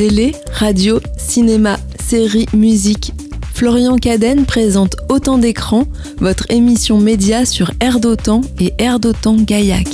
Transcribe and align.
Télé, 0.00 0.32
radio, 0.50 0.98
cinéma, 1.18 1.76
séries, 2.02 2.46
musique. 2.54 3.12
Florian 3.52 3.96
Cadenne 3.96 4.46
présente 4.46 4.96
Autant 5.10 5.36
d'écrans, 5.36 5.84
votre 6.16 6.50
émission 6.50 6.98
média 6.98 7.44
sur 7.44 7.72
Air 7.80 8.00
d'Otan 8.00 8.40
et 8.58 8.72
Air 8.78 8.98
d'Otan 8.98 9.36
Gaillac. 9.36 9.88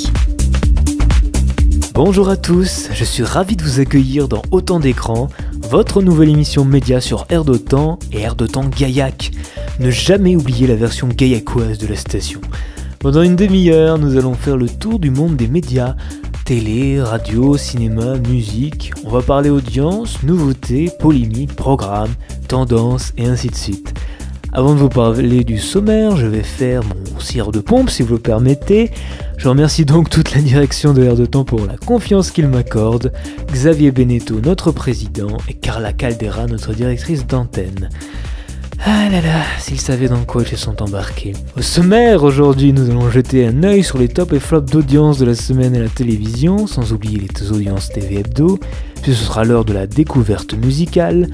Bonjour 1.92 2.28
à 2.28 2.36
tous, 2.36 2.88
je 2.94 3.02
suis 3.02 3.24
ravi 3.24 3.56
de 3.56 3.64
vous 3.64 3.80
accueillir 3.80 4.28
dans 4.28 4.42
Autant 4.52 4.78
d'écrans, 4.78 5.28
votre 5.70 6.00
nouvelle 6.00 6.28
émission 6.28 6.64
média 6.64 7.00
sur 7.00 7.26
Air 7.28 7.44
d'Otan 7.44 7.98
et 8.12 8.20
Air 8.20 8.36
d'Otan 8.36 8.68
Gaillac. 8.68 9.32
Ne 9.80 9.90
jamais 9.90 10.36
oublier 10.36 10.68
la 10.68 10.76
version 10.76 11.08
gaillacoise 11.08 11.78
de 11.78 11.88
la 11.88 11.96
station. 11.96 12.40
Pendant 13.00 13.22
une 13.22 13.34
demi-heure, 13.36 13.98
nous 13.98 14.16
allons 14.16 14.34
faire 14.34 14.56
le 14.56 14.68
tour 14.68 15.00
du 15.00 15.10
monde 15.10 15.36
des 15.36 15.48
médias 15.48 15.96
télé, 16.46 17.02
radio, 17.02 17.56
cinéma, 17.56 18.18
musique. 18.18 18.92
On 19.04 19.10
va 19.10 19.20
parler 19.20 19.50
audience, 19.50 20.22
nouveautés, 20.22 20.92
polémiques, 21.00 21.56
programmes, 21.56 22.14
tendances 22.46 23.12
et 23.18 23.26
ainsi 23.26 23.48
de 23.48 23.56
suite. 23.56 23.92
Avant 24.52 24.72
de 24.72 24.78
vous 24.78 24.88
parler 24.88 25.42
du 25.42 25.58
sommaire, 25.58 26.16
je 26.16 26.26
vais 26.26 26.44
faire 26.44 26.82
mon 26.84 27.18
cire 27.18 27.50
de 27.50 27.58
pompe 27.58 27.90
si 27.90 28.04
vous 28.04 28.14
le 28.14 28.20
permettez. 28.20 28.92
Je 29.38 29.48
remercie 29.48 29.84
donc 29.84 30.08
toute 30.08 30.36
la 30.36 30.40
direction 30.40 30.92
de 30.92 31.02
Air 31.02 31.16
de 31.16 31.26
Temps 31.26 31.44
pour 31.44 31.66
la 31.66 31.76
confiance 31.76 32.30
qu'il 32.30 32.46
m'accorde, 32.46 33.12
Xavier 33.50 33.90
Beneteau, 33.90 34.40
notre 34.40 34.70
président, 34.70 35.38
et 35.48 35.54
Carla 35.54 35.92
Caldera, 35.92 36.46
notre 36.46 36.74
directrice 36.74 37.26
d'antenne. 37.26 37.90
Ah 38.84 39.08
là 39.10 39.20
là, 39.20 39.42
s'ils 39.58 39.80
savaient 39.80 40.08
dans 40.08 40.24
quoi 40.24 40.42
ils 40.42 40.48
se 40.48 40.56
sont 40.56 40.82
embarqués. 40.82 41.32
Au 41.56 41.62
sommaire, 41.62 42.22
aujourd'hui, 42.22 42.72
nous 42.72 42.90
allons 42.90 43.10
jeter 43.10 43.46
un 43.46 43.62
œil 43.64 43.82
sur 43.82 43.98
les 43.98 44.08
tops 44.08 44.32
et 44.34 44.40
flops 44.40 44.70
d'audience 44.70 45.18
de 45.18 45.24
la 45.24 45.34
semaine 45.34 45.74
à 45.74 45.80
la 45.80 45.88
télévision, 45.88 46.66
sans 46.66 46.92
oublier 46.92 47.18
les 47.18 47.52
audiences 47.52 47.88
TV 47.88 48.20
hebdo, 48.20 48.60
puis 49.02 49.14
ce 49.14 49.24
sera 49.24 49.44
l'heure 49.44 49.64
de 49.64 49.72
la 49.72 49.86
découverte 49.86 50.54
musicale. 50.54 51.28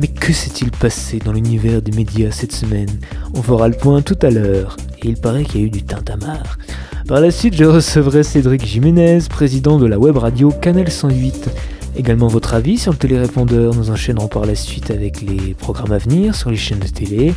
Mais 0.00 0.08
que 0.08 0.32
s'est-il 0.32 0.70
passé 0.70 1.18
dans 1.24 1.32
l'univers 1.32 1.82
des 1.82 1.92
médias 1.92 2.30
cette 2.30 2.52
semaine? 2.52 2.90
On 3.34 3.42
fera 3.42 3.68
le 3.68 3.76
point 3.76 4.02
tout 4.02 4.18
à 4.22 4.30
l'heure, 4.30 4.76
et 5.02 5.08
il 5.08 5.16
paraît 5.16 5.44
qu'il 5.44 5.60
y 5.60 5.64
a 5.64 5.66
eu 5.66 5.70
du 5.70 5.82
tintamarre. 5.82 6.58
Par 7.06 7.20
la 7.20 7.30
suite, 7.30 7.54
je 7.54 7.64
recevrai 7.64 8.24
Cédric 8.24 8.64
Jiménez, 8.66 9.20
président 9.28 9.78
de 9.78 9.86
la 9.86 9.98
web 9.98 10.16
radio 10.16 10.50
Canal 10.50 10.90
108. 10.90 11.50
Également 11.96 12.28
votre 12.28 12.52
avis 12.52 12.78
sur 12.78 12.92
le 12.92 12.98
télérépondeur, 12.98 13.74
nous 13.74 13.90
enchaînerons 13.90 14.28
par 14.28 14.44
la 14.44 14.54
suite 14.54 14.90
avec 14.90 15.22
les 15.22 15.54
programmes 15.54 15.92
à 15.92 15.98
venir 15.98 16.34
sur 16.34 16.50
les 16.50 16.56
chaînes 16.56 16.80
de 16.80 16.88
télé. 16.88 17.32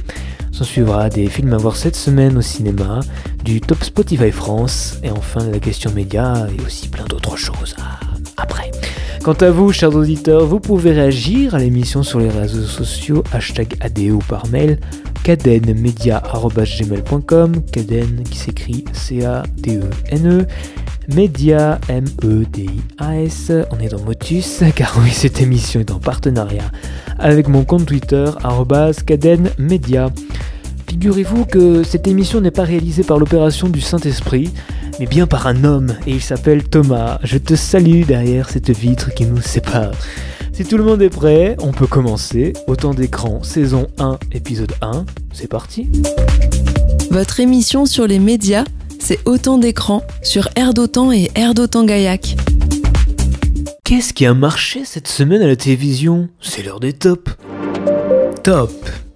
S'en 0.51 0.65
suivra 0.65 1.09
des 1.09 1.27
films 1.27 1.53
à 1.53 1.57
voir 1.57 1.77
cette 1.77 1.95
semaine 1.95 2.37
au 2.37 2.41
cinéma, 2.41 2.99
du 3.43 3.61
top 3.61 3.83
Spotify 3.83 4.31
France, 4.31 4.97
et 5.03 5.11
enfin 5.11 5.47
la 5.49 5.59
question 5.59 5.91
média 5.91 6.47
et 6.57 6.61
aussi 6.65 6.89
plein 6.89 7.05
d'autres 7.05 7.37
choses 7.37 7.75
après. 8.35 8.71
Quant 9.23 9.33
à 9.33 9.51
vous, 9.51 9.71
chers 9.71 9.95
auditeurs, 9.95 10.45
vous 10.45 10.59
pouvez 10.59 10.91
réagir 10.91 11.55
à 11.55 11.59
l'émission 11.59 12.03
sur 12.03 12.19
les 12.19 12.29
réseaux 12.29 12.63
sociaux, 12.63 13.23
hashtag 13.31 13.77
ADE 13.79 14.11
ou 14.11 14.19
par 14.19 14.45
mail, 14.47 14.79
cadenmedia.gmail.com, 15.23 17.61
caden 17.71 18.23
qui 18.23 18.37
s'écrit 18.37 18.83
C-A-D-E-N-E, 18.93 20.45
Media, 21.13 21.79
M-E-D-I-A-S. 21.89 23.51
On 23.71 23.79
est 23.79 23.89
dans 23.89 24.01
Motus, 24.01 24.63
car 24.75 24.97
oui, 25.03 25.11
cette 25.11 25.41
émission 25.41 25.79
est 25.79 25.91
en 25.91 25.99
partenariat 25.99 26.71
avec 27.17 27.47
mon 27.47 27.63
compte 27.63 27.85
Twitter, 27.85 28.25
cadenmedia. 29.05 30.09
Figurez-vous 30.87 31.45
que 31.45 31.83
cette 31.83 32.07
émission 32.07 32.41
n'est 32.41 32.51
pas 32.51 32.63
réalisée 32.63 33.03
par 33.03 33.19
l'opération 33.19 33.69
du 33.69 33.81
Saint-Esprit, 33.81 34.51
mais 34.99 35.05
bien 35.05 35.27
par 35.27 35.47
un 35.47 35.63
homme, 35.63 35.95
et 36.07 36.11
il 36.11 36.21
s'appelle 36.21 36.63
Thomas. 36.63 37.19
Je 37.23 37.37
te 37.37 37.55
salue 37.55 38.03
derrière 38.03 38.49
cette 38.49 38.71
vitre 38.71 39.13
qui 39.13 39.25
nous 39.25 39.41
sépare. 39.41 39.91
Si 40.51 40.65
tout 40.65 40.77
le 40.77 40.83
monde 40.83 41.01
est 41.01 41.09
prêt, 41.09 41.55
on 41.61 41.71
peut 41.71 41.87
commencer. 41.87 42.53
Autant 42.67 42.93
d'écran, 42.93 43.43
saison 43.43 43.87
1, 43.99 44.17
épisode 44.33 44.73
1. 44.81 45.05
C'est 45.31 45.47
parti. 45.47 45.89
Votre 47.11 47.39
émission 47.39 47.85
sur 47.85 48.07
les 48.07 48.19
médias 48.19 48.65
c'est 48.99 49.19
autant 49.25 49.57
d'écrans 49.57 50.03
sur 50.21 50.49
Air 50.55 50.73
d'Otan 50.73 51.11
et 51.11 51.31
Air 51.35 51.53
d'Otan 51.53 51.85
Gaillac. 51.85 52.35
Qu'est-ce 53.83 54.13
qui 54.13 54.25
a 54.25 54.33
marché 54.33 54.85
cette 54.85 55.07
semaine 55.07 55.41
à 55.41 55.47
la 55.47 55.55
télévision? 55.55 56.29
C'est 56.41 56.63
l'heure 56.63 56.79
des 56.79 56.93
tops. 56.93 57.31
Top 58.43 58.71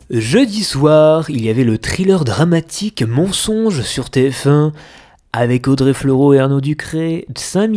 Jeudi 0.09 0.63
soir, 0.63 1.29
il 1.29 1.43
y 1.43 1.49
avait 1.49 1.63
le 1.63 1.77
thriller 1.77 2.23
dramatique 2.23 3.03
Mensonge 3.03 3.81
sur 3.81 4.05
TF1 4.05 4.71
avec 5.31 5.67
Audrey 5.67 5.93
Fleurot 5.93 6.35
et 6.35 6.39
Arnaud 6.39 6.61
Ducré, 6.61 7.25
5 7.35 7.71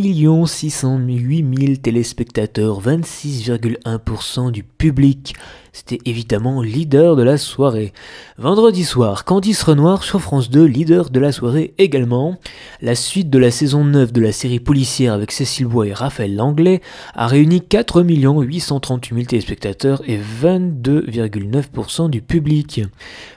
608 0.45 1.45
000 1.57 1.75
téléspectateurs, 1.77 2.83
26,1% 2.83 4.51
du 4.51 4.61
public. 4.61 5.33
C'était 5.77 6.09
évidemment 6.09 6.63
leader 6.63 7.15
de 7.15 7.21
la 7.21 7.37
soirée. 7.37 7.93
Vendredi 8.39 8.83
soir, 8.83 9.25
Candice 9.25 9.61
Renoir 9.61 10.01
sur 10.01 10.21
France 10.21 10.49
2, 10.49 10.65
leader 10.65 11.11
de 11.11 11.19
la 11.19 11.31
soirée 11.31 11.75
également. 11.77 12.39
La 12.81 12.95
suite 12.95 13.29
de 13.29 13.37
la 13.37 13.51
saison 13.51 13.83
9 13.83 14.11
de 14.11 14.19
la 14.19 14.31
série 14.31 14.59
policière 14.59 15.13
avec 15.13 15.31
Cécile 15.31 15.67
Bois 15.67 15.85
et 15.85 15.93
Raphaël 15.93 16.35
Langlais 16.35 16.81
a 17.13 17.27
réuni 17.27 17.61
4 17.61 18.01
838 18.01 19.15
000 19.15 19.27
téléspectateurs 19.27 20.01
et 20.07 20.17
22,9% 20.17 22.09
du 22.09 22.23
public. 22.23 22.81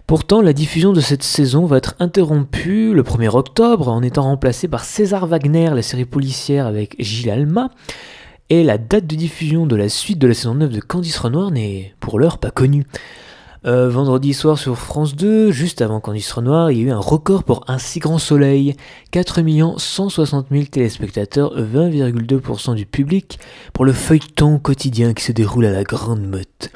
Pourtant, 0.06 0.40
la 0.40 0.54
diffusion 0.54 0.94
de 0.94 1.00
cette 1.00 1.22
saison 1.22 1.66
va 1.66 1.76
être 1.76 1.94
interrompue 1.98 2.94
le 2.94 3.02
1er 3.02 3.36
octobre 3.36 3.88
en 3.88 4.02
étant 4.02 4.22
remplacée 4.22 4.66
par 4.66 4.84
César 4.84 5.26
Wagner, 5.26 5.68
la 5.74 5.82
série 5.82 6.06
policière 6.06 6.66
avec 6.66 6.96
Gilles 6.98 7.30
Alma. 7.30 7.68
Et 8.53 8.65
la 8.65 8.78
date 8.78 9.06
de 9.06 9.15
diffusion 9.15 9.65
de 9.65 9.77
la 9.77 9.88
suite 9.88 10.19
de 10.19 10.27
la 10.27 10.34
saison 10.34 10.56
9 10.56 10.71
de 10.71 10.81
Candice 10.81 11.19
Renoir 11.19 11.53
n'est 11.53 11.94
pour 12.00 12.19
l'heure 12.19 12.38
pas 12.38 12.50
connue. 12.50 12.84
Euh, 13.65 13.88
vendredi 13.88 14.34
soir 14.34 14.59
sur 14.59 14.77
France 14.77 15.15
2, 15.15 15.53
juste 15.53 15.83
avant 15.83 16.00
Candice 16.00 16.33
Renoir, 16.33 16.72
il 16.72 16.78
y 16.78 16.81
a 16.81 16.84
eu 16.87 16.91
un 16.91 16.99
record 16.99 17.44
pour 17.44 17.62
Un 17.69 17.78
si 17.78 18.00
grand 18.00 18.19
soleil. 18.19 18.75
4 19.12 19.43
160 19.78 20.47
000 20.50 20.65
téléspectateurs, 20.65 21.56
20,2% 21.56 22.75
du 22.75 22.87
public, 22.87 23.38
pour 23.72 23.84
le 23.84 23.93
feuilleton 23.93 24.59
quotidien 24.59 25.15
qui 25.15 25.22
se 25.22 25.31
déroule 25.31 25.67
à 25.67 25.71
la 25.71 25.84
Grande 25.84 26.27
Meute. 26.27 26.72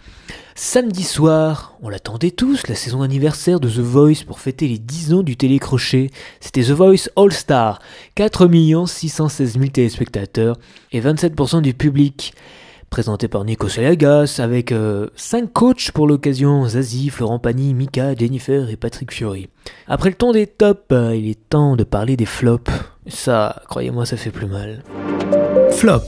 Samedi 0.56 1.02
soir, 1.02 1.76
on 1.82 1.88
l'attendait 1.88 2.30
tous, 2.30 2.68
la 2.68 2.76
saison 2.76 3.02
anniversaire 3.02 3.58
de 3.58 3.68
The 3.68 3.80
Voice 3.80 4.24
pour 4.24 4.38
fêter 4.38 4.68
les 4.68 4.78
10 4.78 5.12
ans 5.14 5.22
du 5.24 5.36
télécrochet. 5.36 6.10
C'était 6.38 6.62
The 6.62 6.70
Voice 6.70 7.10
All 7.16 7.32
Star, 7.32 7.80
4 8.14 8.48
616 8.86 9.54
000 9.54 9.66
téléspectateurs 9.66 10.56
et 10.92 11.00
27% 11.00 11.60
du 11.60 11.74
public. 11.74 12.34
Présenté 12.88 13.26
par 13.26 13.44
Nico 13.44 13.68
Salagas 13.68 14.38
avec 14.38 14.70
5 14.70 14.74
euh, 14.74 15.46
coachs 15.52 15.90
pour 15.90 16.06
l'occasion, 16.06 16.68
Zazie, 16.68 17.10
Florent 17.10 17.40
Pagny, 17.40 17.74
Mika, 17.74 18.14
Jennifer 18.14 18.70
et 18.70 18.76
Patrick 18.76 19.12
Fiori. 19.12 19.48
Après 19.88 20.10
le 20.10 20.14
ton 20.14 20.30
des 20.30 20.46
tops, 20.46 20.84
il 20.90 21.28
est 21.28 21.48
temps 21.48 21.74
de 21.74 21.82
parler 21.82 22.16
des 22.16 22.26
flops. 22.26 22.70
Ça, 23.08 23.60
croyez-moi, 23.68 24.06
ça 24.06 24.16
fait 24.16 24.30
plus 24.30 24.46
mal. 24.46 24.84
Flop 25.72 26.02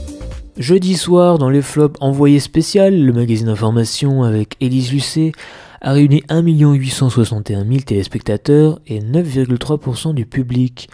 Jeudi 0.57 0.97
soir, 0.97 1.37
dans 1.37 1.51
les 1.51 1.61
flops 1.61 1.97
envoyés 2.01 2.39
spécial, 2.39 2.99
le 2.99 3.13
magazine 3.13 3.45
d'information 3.45 4.23
avec 4.23 4.55
Élise 4.59 4.91
Lucet 4.91 5.31
a 5.81 5.93
réuni 5.93 6.23
1 6.29 6.41
861 6.41 7.63
000 7.63 7.81
téléspectateurs 7.81 8.79
et 8.87 8.99
9,3% 8.99 10.15
du 10.15 10.25
public. 10.25 10.89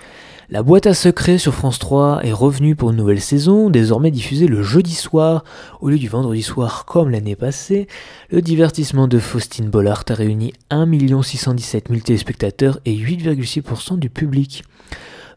La 0.50 0.64
boîte 0.64 0.86
à 0.86 0.94
secrets 0.94 1.38
sur 1.38 1.54
France 1.54 1.80
3 1.80 2.26
est 2.26 2.34
revenue 2.34 2.76
pour 2.76 2.92
une 2.92 2.98
nouvelle 2.98 3.22
saison, 3.22 3.70
désormais 3.70 4.12
diffusée 4.12 4.48
le 4.48 4.64
jeudi 4.64 4.96
soir 4.96 5.46
au 5.80 5.88
lieu 5.88 5.98
du 5.98 6.10
vendredi 6.10 6.44
soir 6.44 6.84
comme 6.84 7.10
l'année 7.10 7.38
passée. 7.38 7.88
Le 8.32 8.42
divertissement 8.42 9.08
de 9.08 9.18
Faustine 9.18 9.70
Bollard 9.70 10.04
a 10.10 10.14
réuni 10.14 10.52
1 10.72 11.22
617 11.22 11.88
000 11.88 12.02
téléspectateurs 12.02 12.80
et 12.84 12.94
8,6% 12.94 13.98
du 13.98 14.10
public. 14.10 14.66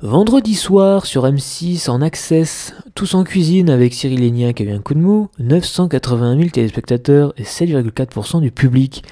Vendredi 0.02 0.54
soir 0.54 1.06
sur 1.06 1.24
M6 1.24 1.88
en 1.88 2.02
access, 2.02 2.74
tous 2.94 3.14
en 3.14 3.24
cuisine 3.24 3.70
avec 3.70 3.94
Cyril 3.94 4.20
Lignac 4.20 4.56
qui 4.56 4.62
a 4.64 4.66
eu 4.66 4.70
un 4.70 4.80
coup 4.80 4.92
de 4.92 4.98
mou, 4.98 5.30
981 5.38 6.36
000 6.36 6.50
téléspectateurs 6.50 7.32
et 7.38 7.44
7,4% 7.44 8.42
du 8.42 8.50
public. 8.50 9.02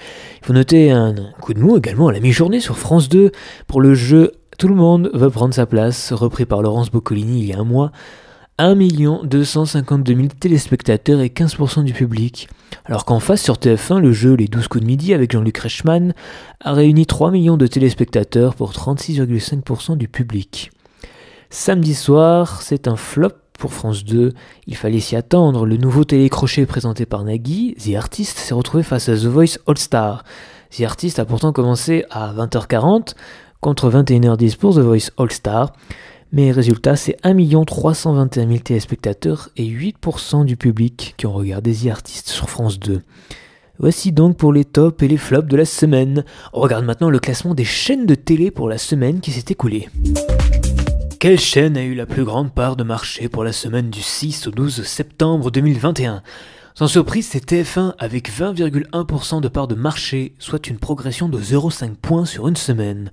Il 0.42 0.46
faut 0.46 0.52
noter 0.52 0.90
un 0.90 1.14
coup 1.40 1.54
de 1.54 1.60
mou 1.60 1.78
également 1.78 2.08
à 2.08 2.12
la 2.12 2.20
mi-journée 2.20 2.60
sur 2.60 2.76
France 2.76 3.08
2 3.08 3.32
pour 3.66 3.80
le 3.80 3.94
jeu 3.94 4.32
Tout 4.58 4.68
le 4.68 4.74
monde 4.74 5.10
va 5.14 5.30
prendre 5.30 5.54
sa 5.54 5.64
place, 5.64 6.12
repris 6.12 6.44
par 6.44 6.60
Laurence 6.60 6.90
Boccolini 6.90 7.40
il 7.40 7.46
y 7.46 7.54
a 7.54 7.60
un 7.60 7.64
mois. 7.64 7.90
1 8.58 8.76
252 9.24 10.14
000 10.14 10.28
téléspectateurs 10.38 11.20
et 11.20 11.28
15% 11.28 11.82
du 11.82 11.92
public. 11.92 12.48
Alors 12.84 13.04
qu'en 13.04 13.18
face 13.18 13.42
sur 13.42 13.54
TF1, 13.54 13.98
le 13.98 14.12
jeu 14.12 14.34
Les 14.34 14.46
12 14.46 14.68
coups 14.68 14.82
de 14.82 14.86
midi 14.86 15.14
avec 15.14 15.32
Jean-Luc 15.32 15.58
Reichmann 15.58 16.14
a 16.60 16.72
réuni 16.72 17.06
3 17.06 17.30
millions 17.30 17.56
de 17.56 17.66
téléspectateurs 17.66 18.54
pour 18.54 18.72
36,5% 18.72 19.96
du 19.96 20.06
public. 20.06 20.70
Samedi 21.56 21.94
soir, 21.94 22.62
c'est 22.62 22.88
un 22.88 22.96
flop 22.96 23.30
pour 23.56 23.72
France 23.72 24.04
2. 24.04 24.32
Il 24.66 24.76
fallait 24.76 24.98
s'y 24.98 25.14
attendre. 25.14 25.66
Le 25.66 25.76
nouveau 25.76 26.02
télécrochet 26.02 26.66
présenté 26.66 27.06
par 27.06 27.22
Nagui, 27.22 27.76
The 27.76 27.94
Artist, 27.94 28.38
s'est 28.38 28.54
retrouvé 28.54 28.82
face 28.82 29.08
à 29.08 29.14
The 29.14 29.26
Voice 29.26 29.60
All 29.68 29.78
Star. 29.78 30.24
The 30.76 30.80
Artist 30.80 31.20
a 31.20 31.24
pourtant 31.24 31.52
commencé 31.52 32.06
à 32.10 32.34
20h40 32.34 33.14
contre 33.60 33.88
21h10 33.88 34.56
pour 34.56 34.74
The 34.74 34.80
Voice 34.80 35.12
All 35.16 35.30
Star. 35.30 35.72
Mais 36.32 36.50
résultat, 36.50 36.96
c'est 36.96 37.16
1 37.22 37.64
321 37.64 38.48
000 38.48 38.58
téléspectateurs 38.58 39.48
et 39.56 39.64
8% 39.64 40.44
du 40.44 40.56
public 40.56 41.14
qui 41.16 41.26
ont 41.26 41.34
regardé 41.34 41.72
The 41.72 41.86
Artist 41.86 42.30
sur 42.30 42.50
France 42.50 42.80
2. 42.80 43.00
Voici 43.78 44.10
donc 44.10 44.36
pour 44.36 44.52
les 44.52 44.64
tops 44.64 45.00
et 45.04 45.08
les 45.08 45.16
flops 45.16 45.48
de 45.48 45.56
la 45.56 45.66
semaine. 45.66 46.24
On 46.52 46.60
regarde 46.60 46.84
maintenant 46.84 47.10
le 47.10 47.20
classement 47.20 47.54
des 47.54 47.64
chaînes 47.64 48.06
de 48.06 48.16
télé 48.16 48.50
pour 48.50 48.68
la 48.68 48.78
semaine 48.78 49.20
qui 49.20 49.30
s'est 49.30 49.44
écoulée. 49.50 49.88
Quelle 51.24 51.40
chaîne 51.40 51.78
a 51.78 51.82
eu 51.82 51.94
la 51.94 52.04
plus 52.04 52.24
grande 52.24 52.52
part 52.52 52.76
de 52.76 52.84
marché 52.84 53.30
pour 53.30 53.44
la 53.44 53.52
semaine 53.54 53.88
du 53.88 54.02
6 54.02 54.46
au 54.46 54.50
12 54.50 54.82
septembre 54.82 55.50
2021 55.50 56.22
sans 56.76 56.88
surprise, 56.88 57.28
c'est 57.30 57.52
TF1 57.52 57.94
avec 58.00 58.28
20,1% 58.28 59.40
de 59.40 59.46
part 59.46 59.68
de 59.68 59.76
marché, 59.76 60.34
soit 60.40 60.66
une 60.66 60.78
progression 60.78 61.28
de 61.28 61.38
0,5 61.38 61.94
points 61.94 62.24
sur 62.24 62.48
une 62.48 62.56
semaine. 62.56 63.12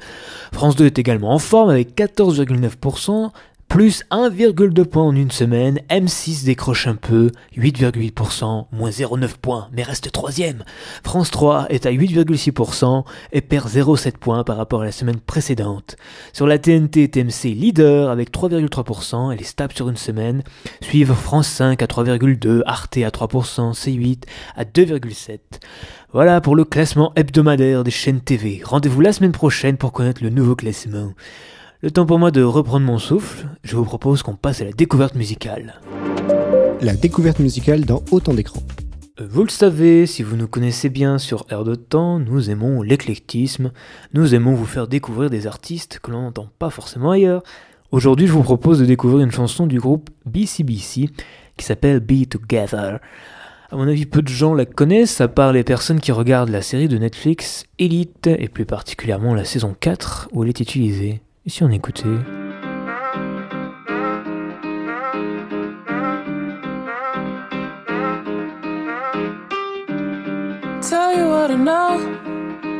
France 0.52 0.75
2 0.75 0.88
est 0.88 0.98
également 0.98 1.31
en 1.31 1.38
forme 1.38 1.69
avec 1.69 1.96
14,9%, 1.96 3.30
plus 3.71 4.03
1,2 4.12 4.83
points 4.83 5.06
en 5.06 5.15
une 5.15 5.31
semaine, 5.31 5.79
M6 5.89 6.44
décroche 6.44 6.88
un 6.88 6.95
peu, 6.95 7.31
8,8%, 7.56 8.65
moins 8.73 8.89
0,9 8.89 9.29
points, 9.41 9.69
mais 9.71 9.83
reste 9.83 10.12
troisième. 10.12 10.65
France 11.06 11.31
3 11.31 11.68
est 11.69 11.85
à 11.85 11.91
8,6% 11.91 13.06
et 13.31 13.39
perd 13.39 13.69
0,7 13.69 14.18
points 14.18 14.44
par 14.44 14.57
rapport 14.57 14.81
à 14.81 14.85
la 14.85 14.91
semaine 14.91 15.21
précédente. 15.21 15.95
Sur 16.33 16.47
la 16.47 16.59
TNT, 16.59 17.07
TMC 17.07 17.56
leader 17.56 18.09
avec 18.09 18.33
3,3%, 18.33 19.31
elle 19.31 19.39
est 19.39 19.45
stable 19.45 19.73
sur 19.73 19.88
une 19.88 19.95
semaine. 19.95 20.44
Suivent 20.81 21.13
France 21.13 21.47
5 21.47 21.81
à 21.81 21.85
3,2, 21.85 22.63
Arte 22.65 22.97
à 22.97 23.09
3%, 23.09 23.73
C8 23.73 24.23
à 24.57 24.65
2,7. 24.65 25.39
Voilà 26.12 26.41
pour 26.41 26.57
le 26.57 26.65
classement 26.65 27.13
hebdomadaire 27.15 27.85
des 27.85 27.91
chaînes 27.91 28.19
TV. 28.19 28.62
Rendez-vous 28.65 29.00
la 29.00 29.13
semaine 29.13 29.31
prochaine 29.31 29.77
pour 29.77 29.94
connaître 29.94 30.21
le 30.21 30.29
nouveau 30.29 30.57
classement. 30.57 31.13
Le 31.83 31.89
temps 31.89 32.06
pour 32.06 32.19
moi 32.19 32.30
de 32.30 32.44
reprendre 32.44 32.86
mon 32.86 33.00
souffle, 33.00 33.48
je 33.63 33.75
vous 33.75 33.86
propose 33.86 34.22
qu'on 34.22 34.36
passe 34.36 34.62
à 34.62 34.66
la 34.66 34.72
découverte 34.72 35.16
musicale. 35.16 35.81
La 36.80 36.94
découverte 36.94 37.39
musicale 37.39 37.86
dans 37.86 38.04
autant 38.12 38.36
d'écrans. 38.36 38.62
Euh, 39.19 39.28
vous 39.28 39.42
le 39.42 39.50
savez, 39.50 40.06
si 40.06 40.22
vous 40.22 40.36
nous 40.36 40.48
connaissez 40.48 40.89
bien 40.89 41.18
sur 41.18 41.44
Air 41.50 41.63
de 41.63 41.74
Temps, 41.74 42.19
nous 42.19 42.51
aimons 42.51 42.83
l'éclectisme, 42.83 43.72
nous 44.13 44.36
aimons 44.36 44.54
vous 44.54 44.68
faire 44.68 44.88
découvrir 44.88 45.31
des 45.31 45.48
artistes 45.48 45.98
que 46.04 46.12
l'on 46.12 46.22
n'entend 46.22 46.50
pas 46.60 46.69
forcément 46.69 47.10
ailleurs. 47.10 47.42
Aujourd'hui, 47.92 48.28
je 48.28 48.33
vous 48.33 48.44
propose 48.44 48.78
de 48.78 48.86
découvrir 48.86 49.25
une 49.25 49.31
chanson 49.31 49.66
du 49.66 49.80
groupe 49.80 50.12
BCBC 50.28 51.10
qui 51.57 51.66
s'appelle 51.66 52.00
Be 52.00 52.30
Together. 52.30 53.00
À 53.72 53.75
mon 53.75 53.88
avis, 53.88 54.06
peu 54.06 54.22
de 54.22 54.28
gens 54.28 54.54
la 54.54 54.66
connaissent, 54.66 55.19
à 55.19 55.28
part 55.28 55.51
les 55.51 55.63
personnes 55.63 56.00
qui 56.00 56.12
regardent 56.12 56.50
la 56.50 56.62
série 56.62 56.88
de 56.88 57.00
Netflix 57.00 57.66
Elite, 57.80 58.28
et 58.28 58.50
plus 58.50 58.66
particulièrement 58.66 59.33
la 59.33 59.45
saison 59.45 59.75
4 59.80 60.30
où 60.31 60.44
elle 60.44 60.50
est 60.50 60.60
utilisée. 60.60 61.24
Et 61.44 61.50
si 61.50 61.64
on 61.64 61.72
écoutait 61.72 62.08
Tell 70.82 71.18
you 71.18 71.30
what 71.30 71.50
I 71.50 71.56
know, 71.56 71.98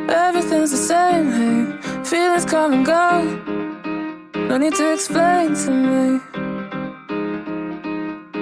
everything's 0.08 0.70
the 0.70 0.76
same. 0.76 1.32
Hey, 1.32 2.04
feelings 2.04 2.44
come 2.44 2.72
and 2.72 2.86
go. 2.86 3.42
No 4.48 4.58
need 4.58 4.74
to 4.74 4.92
explain 4.92 5.54
to 5.54 5.70
me. 5.72 6.20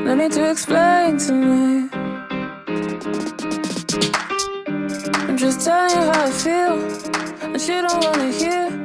No 0.05 0.15
need 0.15 0.33
to 0.33 0.51
explain 0.51 1.17
to 1.19 1.33
me. 1.33 1.89
I'm 5.29 5.37
just 5.39 5.65
telling 5.65 5.91
you 5.97 6.03
how 6.03 6.27
I 6.27 6.31
feel, 6.31 6.75
and 7.43 7.63
you 7.63 7.81
don't 7.81 8.05
wanna 8.05 8.33
hear. 8.33 8.80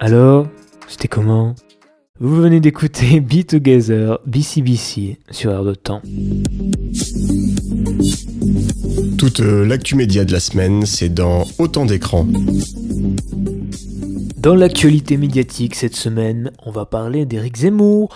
Alors, 0.00 0.46
c'était 0.86 1.08
comment? 1.08 1.54
Vous 2.20 2.36
venez 2.36 2.60
d'écouter 2.60 3.20
Be 3.20 3.44
Together, 3.46 4.18
BCBC 4.26 5.18
sur 5.30 5.50
Air 5.52 5.64
de 5.64 5.74
Temps. 5.74 6.02
Toute 9.18 9.40
euh, 9.40 9.66
l'actu 9.66 9.96
média 9.96 10.24
de 10.24 10.32
la 10.32 10.40
semaine, 10.40 10.86
c'est 10.86 11.08
dans 11.08 11.44
Autant 11.58 11.84
d'écrans. 11.84 12.26
Dans 14.38 14.54
l'actualité 14.54 15.16
médiatique 15.16 15.74
cette 15.74 15.96
semaine, 15.96 16.52
on 16.64 16.70
va 16.70 16.86
parler 16.86 17.26
d'Éric 17.26 17.56
Zemmour 17.56 18.08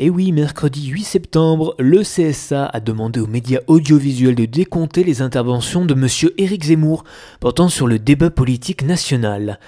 et 0.00 0.10
oui, 0.10 0.30
mercredi 0.30 0.86
8 0.86 1.02
septembre, 1.02 1.74
le 1.80 2.02
CSA 2.02 2.66
a 2.66 2.78
demandé 2.78 3.18
aux 3.18 3.26
médias 3.26 3.58
audiovisuels 3.66 4.36
de 4.36 4.44
décompter 4.44 5.02
les 5.02 5.22
interventions 5.22 5.84
de 5.84 5.92
M. 5.92 6.06
Éric 6.38 6.66
Zemmour 6.66 7.02
portant 7.40 7.68
sur 7.68 7.88
le 7.88 7.98
débat 7.98 8.30
politique 8.30 8.84
national. 8.84 9.58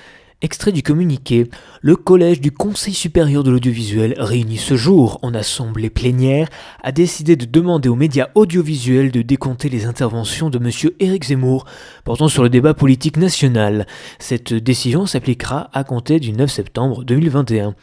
Extrait 0.43 0.73
du 0.73 0.83
communiqué, 0.83 1.51
le 1.83 1.97
collège 1.97 2.41
du 2.41 2.51
Conseil 2.51 2.95
supérieur 2.95 3.45
de 3.45 3.51
l'audiovisuel, 3.51 4.15
réuni 4.17 4.57
ce 4.57 4.75
jour 4.75 5.19
en 5.21 5.35
assemblée 5.35 5.91
plénière, 5.91 6.49
a 6.83 6.93
décidé 6.93 7.37
de 7.37 7.45
demander 7.45 7.91
aux 7.91 7.95
médias 7.95 8.29
audiovisuels 8.35 9.11
de 9.11 9.21
décompter 9.21 9.69
les 9.69 9.85
interventions 9.85 10.49
de 10.49 10.57
M. 10.57 10.93
Éric 10.99 11.27
Zemmour 11.27 11.67
portant 12.05 12.29
sur 12.29 12.43
le 12.43 12.49
débat 12.49 12.73
politique 12.73 13.19
national. 13.19 13.87
Cette 14.19 14.55
décision 14.55 15.05
s'appliquera 15.05 15.69
à 15.75 15.85
compter 15.85 16.21
du 16.21 16.33
9 16.33 16.51
septembre 16.51 17.05
2021. 17.05 17.75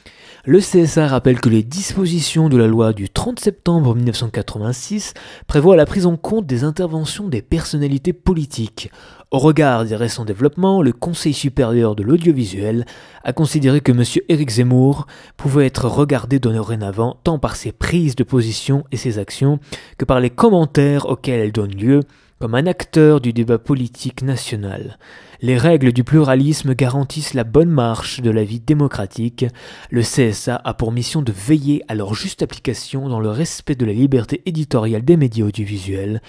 Le 0.45 0.59
CSA 0.59 1.07
rappelle 1.07 1.39
que 1.39 1.50
les 1.50 1.62
dispositions 1.62 2.50
de 2.50 2.57
la 2.57 2.65
loi 2.65 2.92
du 2.92 3.07
30 3.07 3.39
septembre 3.39 3.94
1986 3.94 5.13
prévoient 5.45 5.75
la 5.75 5.86
prise 5.86 6.07
en 6.07 6.18
compte 6.18 6.48
des 6.48 6.63
interventions 6.63 7.27
des 7.27 7.44
personnalités 7.44 8.13
politiques. 8.13 8.89
Au 9.30 9.40
regard 9.40 9.84
des 9.84 9.98
récents 9.98 10.24
développements, 10.24 10.82
le 10.82 10.94
Conseil 10.94 11.34
supérieur 11.34 11.98
de 11.98 12.04
l'audiovisuel 12.04 12.86
a 13.26 13.34
considéré 13.34 13.82
que 13.82 13.92
M. 13.92 14.04
Éric 14.30 14.50
Zemmour 14.50 15.06
pouvait 15.36 15.66
être 15.66 15.90
regardé 15.90 16.40
dorénavant 16.40 17.18
tant 17.26 17.38
par 17.38 17.58
ses 17.58 17.74
prises 17.74 18.16
de 18.16 18.24
position 18.24 18.86
et 18.94 18.96
ses 18.96 19.20
actions 19.20 19.60
que 19.98 20.06
par 20.06 20.22
les 20.22 20.30
commentaires 20.30 21.08
auxquels 21.08 21.42
elles 21.42 21.52
donnent 21.52 21.76
lieu 21.76 22.04
comme 22.40 22.56
un 22.56 22.68
acteur 22.68 23.20
du 23.20 23.34
débat 23.34 23.58
politique 23.58 24.22
national. 24.22 24.98
Les 25.42 25.58
règles 25.58 25.92
du 25.92 26.06
pluralisme 26.06 26.74
garantissent 26.74 27.34
la 27.34 27.44
bonne 27.44 27.70
marche 27.70 28.22
de 28.22 28.32
la 28.32 28.46
vie 28.46 28.62
démocratique. 28.62 29.46
Le 29.90 30.04
CSA 30.04 30.62
a 30.64 30.74
pour 30.74 30.94
mission 30.94 31.22
de 31.22 31.34
veiller 31.34 31.84
à 31.90 31.96
leur 31.96 32.14
juste 32.14 32.44
application 32.44 33.10
dans 33.10 33.20
le 33.20 33.30
respect 33.30 33.76
de 33.76 33.86
la 33.86 33.94
liberté 33.94 34.42
éditoriale 34.46 35.04
des 35.04 35.18
médias 35.18 35.46
audiovisuels, 35.46 36.22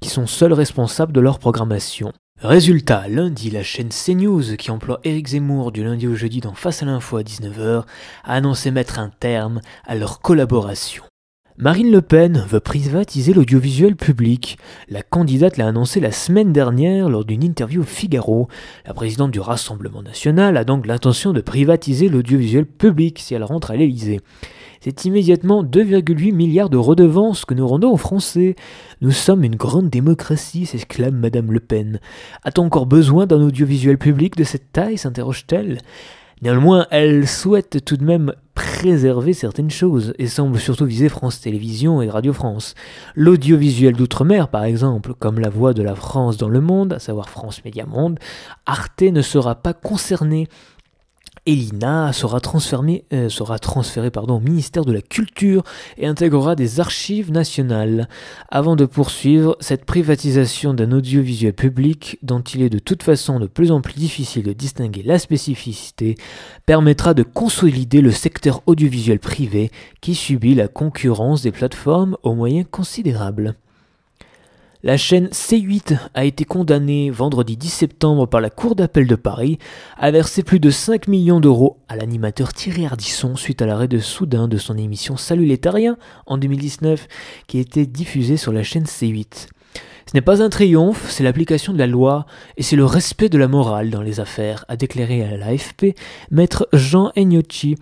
qui 0.00 0.08
sont 0.08 0.26
seuls 0.26 0.52
responsables 0.52 1.12
de 1.12 1.20
leur 1.20 1.38
programmation. 1.38 2.12
Résultat, 2.42 3.06
lundi, 3.06 3.50
la 3.50 3.62
chaîne 3.62 3.90
CNews, 3.90 4.56
qui 4.56 4.72
emploie 4.72 4.98
Eric 5.04 5.28
Zemmour 5.28 5.70
du 5.70 5.84
lundi 5.84 6.08
au 6.08 6.16
jeudi 6.16 6.40
dans 6.40 6.54
Face 6.54 6.82
à 6.82 6.86
l'info 6.86 7.16
à 7.16 7.22
19h, 7.22 7.84
a 8.24 8.34
annoncé 8.34 8.72
mettre 8.72 8.98
un 8.98 9.12
terme 9.20 9.60
à 9.86 9.94
leur 9.94 10.20
collaboration. 10.20 11.04
Marine 11.56 11.92
Le 11.92 12.02
Pen 12.02 12.44
veut 12.48 12.58
privatiser 12.58 13.32
l'audiovisuel 13.32 13.94
public. 13.94 14.58
La 14.88 15.02
candidate 15.02 15.56
l'a 15.56 15.68
annoncé 15.68 16.00
la 16.00 16.10
semaine 16.10 16.52
dernière 16.52 17.08
lors 17.08 17.24
d'une 17.24 17.44
interview 17.44 17.82
au 17.82 17.84
Figaro. 17.84 18.48
La 18.86 18.94
présidente 18.94 19.30
du 19.30 19.38
Rassemblement 19.38 20.02
national 20.02 20.56
a 20.56 20.64
donc 20.64 20.88
l'intention 20.88 21.32
de 21.32 21.42
privatiser 21.42 22.08
l'audiovisuel 22.08 22.66
public 22.66 23.20
si 23.20 23.34
elle 23.34 23.44
rentre 23.44 23.70
à 23.70 23.76
l'Élysée. 23.76 24.20
C'est 24.84 25.04
immédiatement 25.04 25.62
2,8 25.62 26.34
milliards 26.34 26.68
de 26.68 26.76
redevances 26.76 27.44
que 27.44 27.54
nous 27.54 27.68
rendons 27.68 27.92
aux 27.92 27.96
Français. 27.96 28.56
Nous 29.00 29.12
sommes 29.12 29.44
une 29.44 29.54
grande 29.54 29.90
démocratie, 29.90 30.66
s'exclame 30.66 31.14
Madame 31.14 31.52
Le 31.52 31.60
Pen. 31.60 32.00
A-t-on 32.42 32.64
encore 32.64 32.86
besoin 32.86 33.26
d'un 33.26 33.40
audiovisuel 33.40 33.96
public 33.96 34.36
de 34.36 34.42
cette 34.42 34.72
taille 34.72 34.98
s'interroge-t-elle. 34.98 35.78
Néanmoins, 36.42 36.88
elle 36.90 37.28
souhaite 37.28 37.84
tout 37.84 37.96
de 37.96 38.04
même 38.04 38.34
préserver 38.54 39.34
certaines 39.34 39.70
choses 39.70 40.14
et 40.18 40.26
semble 40.26 40.58
surtout 40.58 40.84
viser 40.84 41.08
France 41.08 41.40
Télévisions 41.40 42.02
et 42.02 42.10
Radio 42.10 42.32
France. 42.32 42.74
L'audiovisuel 43.14 43.94
d'outre-mer, 43.94 44.48
par 44.48 44.64
exemple, 44.64 45.14
comme 45.14 45.38
la 45.38 45.48
voix 45.48 45.74
de 45.74 45.82
la 45.84 45.94
France 45.94 46.38
dans 46.38 46.48
le 46.48 46.60
monde, 46.60 46.94
à 46.94 46.98
savoir 46.98 47.28
France 47.28 47.64
Média 47.64 47.86
Monde, 47.86 48.18
Arte 48.66 49.02
ne 49.02 49.22
sera 49.22 49.54
pas 49.54 49.74
concerné 49.74 50.48
Elina 51.44 52.12
sera, 52.12 52.38
transférée, 52.38 53.04
euh, 53.12 53.28
transférée 53.60 54.12
au 54.14 54.38
ministère 54.38 54.84
de 54.84 54.92
la 54.92 55.02
Culture 55.02 55.64
et 55.98 56.06
intégrera 56.06 56.54
des 56.54 56.78
archives 56.78 57.32
nationales. 57.32 58.08
Avant 58.48 58.76
de 58.76 58.84
poursuivre 58.84 59.56
cette 59.58 59.84
privatisation 59.84 60.72
d'un 60.72 60.92
audiovisuel 60.92 61.52
public 61.52 62.18
dont 62.22 62.42
il 62.42 62.62
est 62.62 62.70
de 62.70 62.78
toute 62.78 63.02
façon 63.02 63.40
de 63.40 63.48
plus 63.48 63.72
en 63.72 63.80
plus 63.80 63.94
difficile 63.94 64.44
de 64.44 64.52
distinguer 64.52 65.02
la 65.02 65.18
spécificité, 65.18 66.16
permettra 66.64 67.12
de 67.12 67.24
consolider 67.24 68.02
le 68.02 68.12
secteur 68.12 68.62
audiovisuel 68.66 69.18
privé 69.18 69.72
qui 70.00 70.14
subit 70.14 70.54
la 70.54 70.68
concurrence 70.68 71.42
des 71.42 71.50
plateformes 71.50 72.16
aux 72.22 72.34
moyens 72.34 72.66
considérables. 72.70 73.56
La 74.84 74.96
chaîne 74.96 75.28
C8 75.28 75.96
a 76.14 76.24
été 76.24 76.44
condamnée 76.44 77.08
vendredi 77.10 77.56
10 77.56 77.68
septembre 77.68 78.26
par 78.26 78.40
la 78.40 78.50
Cour 78.50 78.74
d'appel 78.74 79.06
de 79.06 79.14
Paris 79.14 79.60
à 79.96 80.10
verser 80.10 80.42
plus 80.42 80.58
de 80.58 80.70
5 80.70 81.06
millions 81.06 81.38
d'euros 81.38 81.78
à 81.88 81.94
l'animateur 81.94 82.52
Thierry 82.52 82.84
Ardisson 82.84 83.36
suite 83.36 83.62
à 83.62 83.66
l'arrêt 83.66 83.86
de 83.86 84.00
soudain 84.00 84.48
de 84.48 84.56
son 84.56 84.76
émission 84.76 85.16
Salut 85.16 85.44
les 85.44 85.58
Tariens 85.58 85.98
en 86.26 86.36
2019 86.36 87.06
qui 87.46 87.60
était 87.60 87.86
diffusée 87.86 88.36
sur 88.36 88.50
la 88.50 88.64
chaîne 88.64 88.86
C8. 88.86 89.46
Ce 90.06 90.14
n'est 90.14 90.20
pas 90.20 90.42
un 90.42 90.48
triomphe, 90.48 91.10
c'est 91.10 91.24
l'application 91.24 91.72
de 91.72 91.78
la 91.78 91.86
loi 91.86 92.26
et 92.56 92.62
c'est 92.62 92.76
le 92.76 92.84
respect 92.84 93.28
de 93.28 93.38
la 93.38 93.48
morale 93.48 93.90
dans 93.90 94.02
les 94.02 94.20
affaires, 94.20 94.64
a 94.68 94.76
déclaré 94.76 95.22
à 95.24 95.36
l'AFP 95.36 95.96
maître 96.30 96.68
Jean 96.72 97.12
Egnocci, 97.16 97.76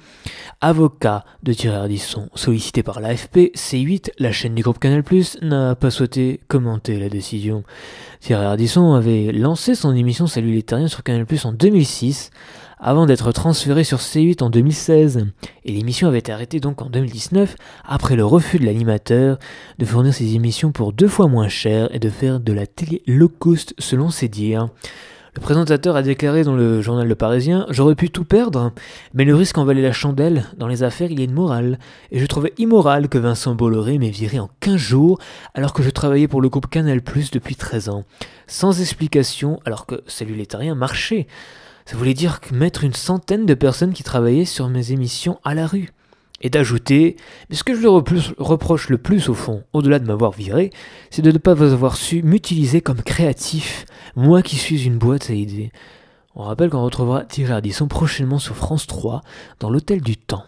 avocat 0.61 1.25
de 1.43 1.53
Thierry 1.53 1.77
Ardisson. 1.77 2.29
Sollicité 2.35 2.83
par 2.83 3.01
l'AFP, 3.01 3.53
C8, 3.55 4.11
la 4.19 4.33
chaîne 4.33 4.55
du 4.55 4.63
groupe 4.63 4.79
Canal+, 4.79 5.03
n'a 5.43 5.75
pas 5.75 5.91
souhaité 5.91 6.41
commenter 6.49 6.99
la 6.99 7.09
décision. 7.09 7.65
Thierry 8.21 8.45
Ardisson 8.45 8.93
avait 8.93 9.33
lancé 9.33 9.75
son 9.75 9.95
émission 9.97 10.27
Salut 10.27 10.63
sur 10.87 11.03
Canal+, 11.03 11.27
en 11.45 11.53
2006, 11.53 12.31
avant 12.81 13.07
d'être 13.07 13.31
transféré 13.33 13.85
sur 13.85 13.99
C8 13.99 14.43
en 14.43 14.51
2016. 14.51 15.27
Et 15.65 15.73
l'émission 15.73 16.09
avait 16.09 16.19
été 16.19 16.33
arrêtée 16.33 16.61
donc 16.61 16.83
en 16.83 16.91
2019 16.91 17.57
après 17.85 18.17
le 18.17 18.25
refus 18.25 18.59
de 18.59 18.65
l'animateur 18.65 19.39
de 19.79 19.85
fournir 19.85 20.15
ses 20.15 20.35
émissions 20.35 20.73
pour 20.73 20.93
deux 20.93 21.09
fois 21.09 21.29
moins 21.29 21.49
cher 21.49 21.95
et 21.95 21.99
de 21.99 22.09
faire 22.09 22.41
de 22.41 22.53
la 22.53 22.67
télé 22.67 23.03
low 23.07 23.29
cost 23.29 23.75
selon 23.79 24.11
ses 24.11 24.29
dires. 24.29 24.69
Le 25.37 25.41
présentateur 25.41 25.95
a 25.95 26.03
déclaré 26.03 26.43
dans 26.43 26.57
le 26.57 26.83
journal 26.83 27.07
Le 27.07 27.15
Parisien 27.15 27.65
J'aurais 27.71 27.95
pu 27.95 28.11
tout 28.11 28.25
perdre, 28.25 28.73
mais 29.15 29.25
le 29.25 29.37
risque 29.37 29.59
en 29.59 29.65
valait 29.65 29.81
la 29.81 29.93
chandelle. 29.93 30.47
Dans 30.57 30.67
les 30.67 30.83
affaires, 30.83 31.09
il 31.13 31.21
y 31.21 31.23
a 31.23 31.25
une 31.25 31.33
morale. 31.33 31.79
Et 32.11 32.19
je 32.19 32.27
trouvais 32.27 32.53
immoral 32.59 33.09
que 33.09 33.19
Vincent 33.19 33.55
Bolloré 33.55 33.99
m'ait 33.99 34.11
viré 34.11 34.41
en 34.41 34.51
15 34.59 34.77
jours 34.77 35.21
alors 35.55 35.73
que 35.73 35.85
je 35.85 35.91
travaillais 35.91 36.27
pour 36.27 36.41
le 36.41 36.49
groupe 36.49 36.69
Canal 36.69 37.01
depuis 37.33 37.55
13 37.55 37.91
ans. 37.91 38.05
Sans 38.49 38.81
explication, 38.81 39.61
alors 39.65 39.87
que 39.87 40.03
Salut 40.09 40.35
les 40.35 40.47
Terriens 40.47 40.75
marchait. 40.75 41.29
Ça 41.91 41.97
voulait 41.97 42.15
dire 42.15 42.39
mettre 42.53 42.85
une 42.85 42.95
centaine 42.95 43.47
de 43.47 43.55
personnes 43.55 43.93
qui 43.93 44.05
travaillaient 44.05 44.45
sur 44.45 44.69
mes 44.69 44.93
émissions 44.93 45.41
à 45.43 45.57
la 45.57 45.67
rue. 45.67 45.91
Et 46.41 46.49
d'ajouter, 46.49 47.17
mais 47.49 47.57
ce 47.57 47.65
que 47.65 47.75
je 47.75 47.81
lui 47.81 47.89
reproche 47.89 48.89
le 48.91 48.97
plus 48.97 49.29
au 49.29 49.35
fond, 49.35 49.65
au-delà 49.73 49.99
de 49.99 50.07
m'avoir 50.07 50.31
viré, 50.31 50.71
c'est 51.11 51.21
de 51.21 51.33
ne 51.33 51.39
pas 51.39 51.61
avoir 51.61 51.97
su 51.97 52.23
m'utiliser 52.23 52.81
comme 52.81 53.03
créatif, 53.03 53.87
moi 54.15 54.41
qui 54.41 54.55
suis 54.55 54.85
une 54.85 54.99
boîte 54.99 55.31
à 55.31 55.33
idées. 55.33 55.73
On 56.37 56.45
rappelle 56.45 56.71
qu'on 56.71 56.85
retrouvera 56.85 57.25
Thierry 57.25 57.55
Ardisson 57.55 57.89
prochainement 57.89 58.39
sur 58.39 58.55
France 58.55 58.87
3 58.87 59.23
dans 59.59 59.69
l'Hôtel 59.69 60.01
du 60.01 60.17
Temps. 60.17 60.45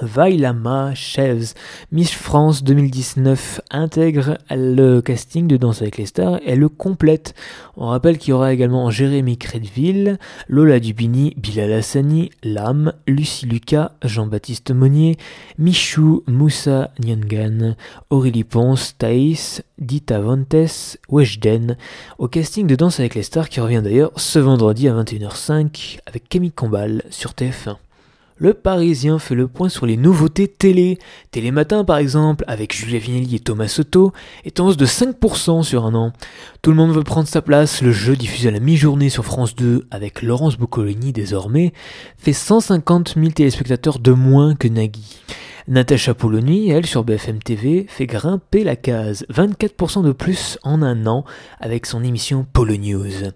Vailama 0.00 0.94
Chevs, 0.94 1.52
Miss 1.90 2.12
France 2.12 2.64
2019, 2.64 3.60
intègre 3.70 4.38
le 4.50 5.00
casting 5.00 5.46
de 5.46 5.58
Danse 5.58 5.82
avec 5.82 5.98
les 5.98 6.06
stars 6.06 6.40
et 6.44 6.56
le 6.56 6.70
complète. 6.70 7.34
On 7.76 7.88
rappelle 7.88 8.16
qu'il 8.16 8.30
y 8.30 8.32
aura 8.32 8.54
également 8.54 8.90
Jérémy 8.90 9.36
Crédville, 9.36 10.18
Lola 10.48 10.80
Dubini, 10.80 11.34
Bilal 11.36 11.72
Hassani, 11.74 12.30
Lam, 12.42 12.94
Lucie 13.06 13.44
Lucas, 13.44 13.92
Jean-Baptiste 14.02 14.70
Monnier, 14.70 15.18
Michou, 15.58 16.22
Moussa 16.26 16.90
Nyangan, 16.98 17.76
Aurélie 18.08 18.44
Ponce, 18.44 18.96
Thaïs, 18.96 19.62
Dita 19.78 20.20
Vantes, 20.20 20.96
Weshden, 21.10 21.76
au 22.16 22.28
casting 22.28 22.66
de 22.66 22.76
Danse 22.76 22.98
avec 22.98 23.14
les 23.14 23.22
stars 23.22 23.50
qui 23.50 23.60
revient 23.60 23.82
d'ailleurs 23.84 24.12
ce 24.16 24.38
vendredi 24.38 24.88
à 24.88 24.94
21h05 24.94 25.98
avec 26.06 26.30
Camille 26.30 26.52
Combal 26.52 27.02
sur 27.10 27.32
TF1. 27.32 27.76
Le 28.42 28.54
Parisien 28.54 29.20
fait 29.20 29.36
le 29.36 29.46
point 29.46 29.68
sur 29.68 29.86
les 29.86 29.96
nouveautés 29.96 30.48
télé. 30.48 30.98
Télématin 31.30 31.84
par 31.84 31.98
exemple, 31.98 32.42
avec 32.48 32.74
Julia 32.74 32.98
Vinelli 32.98 33.36
et 33.36 33.38
Thomas 33.38 33.68
Soto, 33.68 34.12
est 34.44 34.58
en 34.58 34.66
hausse 34.66 34.76
de 34.76 34.84
5% 34.84 35.62
sur 35.62 35.84
un 35.84 35.94
an. 35.94 36.12
Tout 36.60 36.70
le 36.70 36.76
monde 36.76 36.90
veut 36.90 37.04
prendre 37.04 37.28
sa 37.28 37.40
place, 37.40 37.82
le 37.82 37.92
jeu 37.92 38.16
diffusé 38.16 38.48
à 38.48 38.50
la 38.50 38.58
mi-journée 38.58 39.10
sur 39.10 39.24
France 39.24 39.54
2 39.54 39.86
avec 39.92 40.22
Laurence 40.22 40.58
Boccolini 40.58 41.12
désormais, 41.12 41.72
fait 42.18 42.32
150 42.32 43.14
000 43.14 43.28
téléspectateurs 43.28 44.00
de 44.00 44.10
moins 44.10 44.56
que 44.56 44.66
Nagui. 44.66 45.22
Natacha 45.68 46.12
Polony, 46.12 46.68
elle, 46.70 46.86
sur 46.86 47.04
BFM 47.04 47.38
TV, 47.38 47.86
fait 47.88 48.06
grimper 48.06 48.64
la 48.64 48.74
case, 48.74 49.24
24% 49.32 50.02
de 50.02 50.10
plus 50.10 50.58
en 50.64 50.82
un 50.82 51.06
an 51.06 51.24
avec 51.60 51.86
son 51.86 52.02
émission 52.02 52.44
Polo 52.52 52.76
News. 52.76 53.30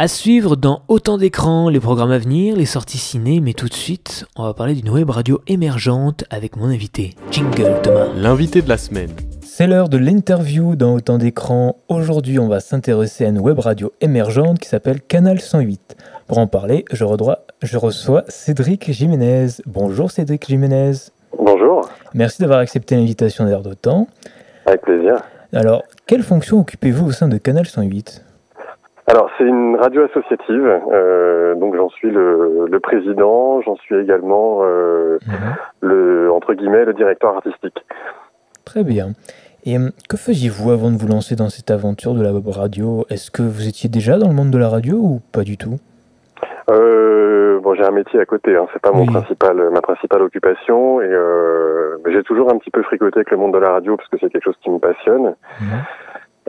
À 0.00 0.06
suivre 0.06 0.54
dans 0.54 0.82
autant 0.86 1.18
d'écrans, 1.18 1.68
les 1.68 1.80
programmes 1.80 2.12
à 2.12 2.18
venir, 2.18 2.54
les 2.54 2.66
sorties 2.66 2.98
ciné, 2.98 3.40
mais 3.40 3.52
tout 3.52 3.66
de 3.66 3.74
suite, 3.74 4.26
on 4.36 4.44
va 4.44 4.54
parler 4.54 4.74
d'une 4.74 4.90
web 4.90 5.10
radio 5.10 5.40
émergente 5.48 6.22
avec 6.30 6.56
mon 6.56 6.66
invité, 6.66 7.16
Jingle 7.32 7.82
Thomas. 7.82 8.06
L'invité 8.14 8.62
de 8.62 8.68
la 8.68 8.76
semaine. 8.76 9.10
C'est 9.42 9.66
l'heure 9.66 9.88
de 9.88 9.98
l'interview 9.98 10.76
dans 10.76 10.94
autant 10.94 11.18
d'écrans. 11.18 11.74
Aujourd'hui, 11.88 12.38
on 12.38 12.46
va 12.46 12.60
s'intéresser 12.60 13.24
à 13.24 13.30
une 13.30 13.40
web 13.40 13.58
radio 13.58 13.92
émergente 14.00 14.60
qui 14.60 14.68
s'appelle 14.68 15.00
Canal 15.00 15.40
108. 15.40 15.96
Pour 16.28 16.38
en 16.38 16.46
parler, 16.46 16.84
je, 16.92 17.04
je 17.62 17.76
reçois 17.76 18.22
Cédric 18.28 18.92
Jiménez. 18.92 19.48
Bonjour 19.66 20.12
Cédric 20.12 20.46
Jiménez. 20.46 20.92
Bonjour. 21.36 21.90
Merci 22.14 22.40
d'avoir 22.40 22.60
accepté 22.60 22.94
l'invitation 22.94 23.46
d'Air 23.46 23.62
d'Autant. 23.62 24.06
Avec 24.64 24.82
plaisir. 24.82 25.16
Alors, 25.52 25.82
quelle 26.06 26.22
fonction 26.22 26.60
occupez-vous 26.60 27.08
au 27.08 27.10
sein 27.10 27.26
de 27.26 27.38
Canal 27.38 27.66
108 27.66 28.22
alors 29.08 29.30
c'est 29.38 29.44
une 29.44 29.76
radio 29.76 30.04
associative, 30.04 30.80
euh, 30.92 31.54
donc 31.54 31.74
j'en 31.74 31.88
suis 31.88 32.10
le, 32.10 32.66
le 32.70 32.80
président, 32.80 33.62
j'en 33.62 33.76
suis 33.76 33.96
également 33.96 34.60
euh, 34.62 35.18
mhm. 35.26 35.56
le 35.80 36.30
entre 36.30 36.52
guillemets 36.52 36.84
le 36.84 36.92
directeur 36.92 37.34
artistique. 37.34 37.84
Très 38.66 38.84
bien. 38.84 39.12
Et 39.64 39.78
euh, 39.78 39.88
que 40.10 40.18
faisiez-vous 40.18 40.70
avant 40.70 40.90
de 40.90 40.98
vous 40.98 41.08
lancer 41.08 41.36
dans 41.36 41.48
cette 41.48 41.70
aventure 41.70 42.14
de 42.14 42.22
la 42.22 42.32
web 42.32 42.46
radio? 42.48 43.06
Est-ce 43.08 43.30
que 43.30 43.42
vous 43.42 43.66
étiez 43.66 43.88
déjà 43.88 44.18
dans 44.18 44.28
le 44.28 44.34
monde 44.34 44.50
de 44.50 44.58
la 44.58 44.68
radio 44.68 44.96
ou 44.96 45.20
pas 45.32 45.42
du 45.42 45.56
tout? 45.56 45.78
Euh, 46.70 47.38
Bon, 47.60 47.74
j'ai 47.74 47.82
un 47.82 47.90
métier 47.90 48.20
à 48.20 48.24
côté, 48.24 48.56
hein, 48.56 48.66
c'est 48.72 48.80
pas 48.80 48.92
mon 48.92 49.04
principal, 49.04 49.56
ma 49.70 49.80
principale 49.80 50.22
occupation, 50.22 51.02
et 51.02 51.10
j'ai 52.06 52.22
toujours 52.22 52.50
un 52.50 52.56
petit 52.56 52.70
peu 52.70 52.82
fricoté 52.82 53.18
avec 53.18 53.30
le 53.30 53.36
monde 53.36 53.52
de 53.52 53.58
la 53.58 53.70
radio 53.70 53.96
parce 53.96 54.08
que 54.08 54.16
c'est 54.20 54.30
quelque 54.30 54.44
chose 54.44 54.58
qui 54.62 54.70
me 54.70 54.78
passionne. 54.78 55.34
Mhm. 55.60 55.82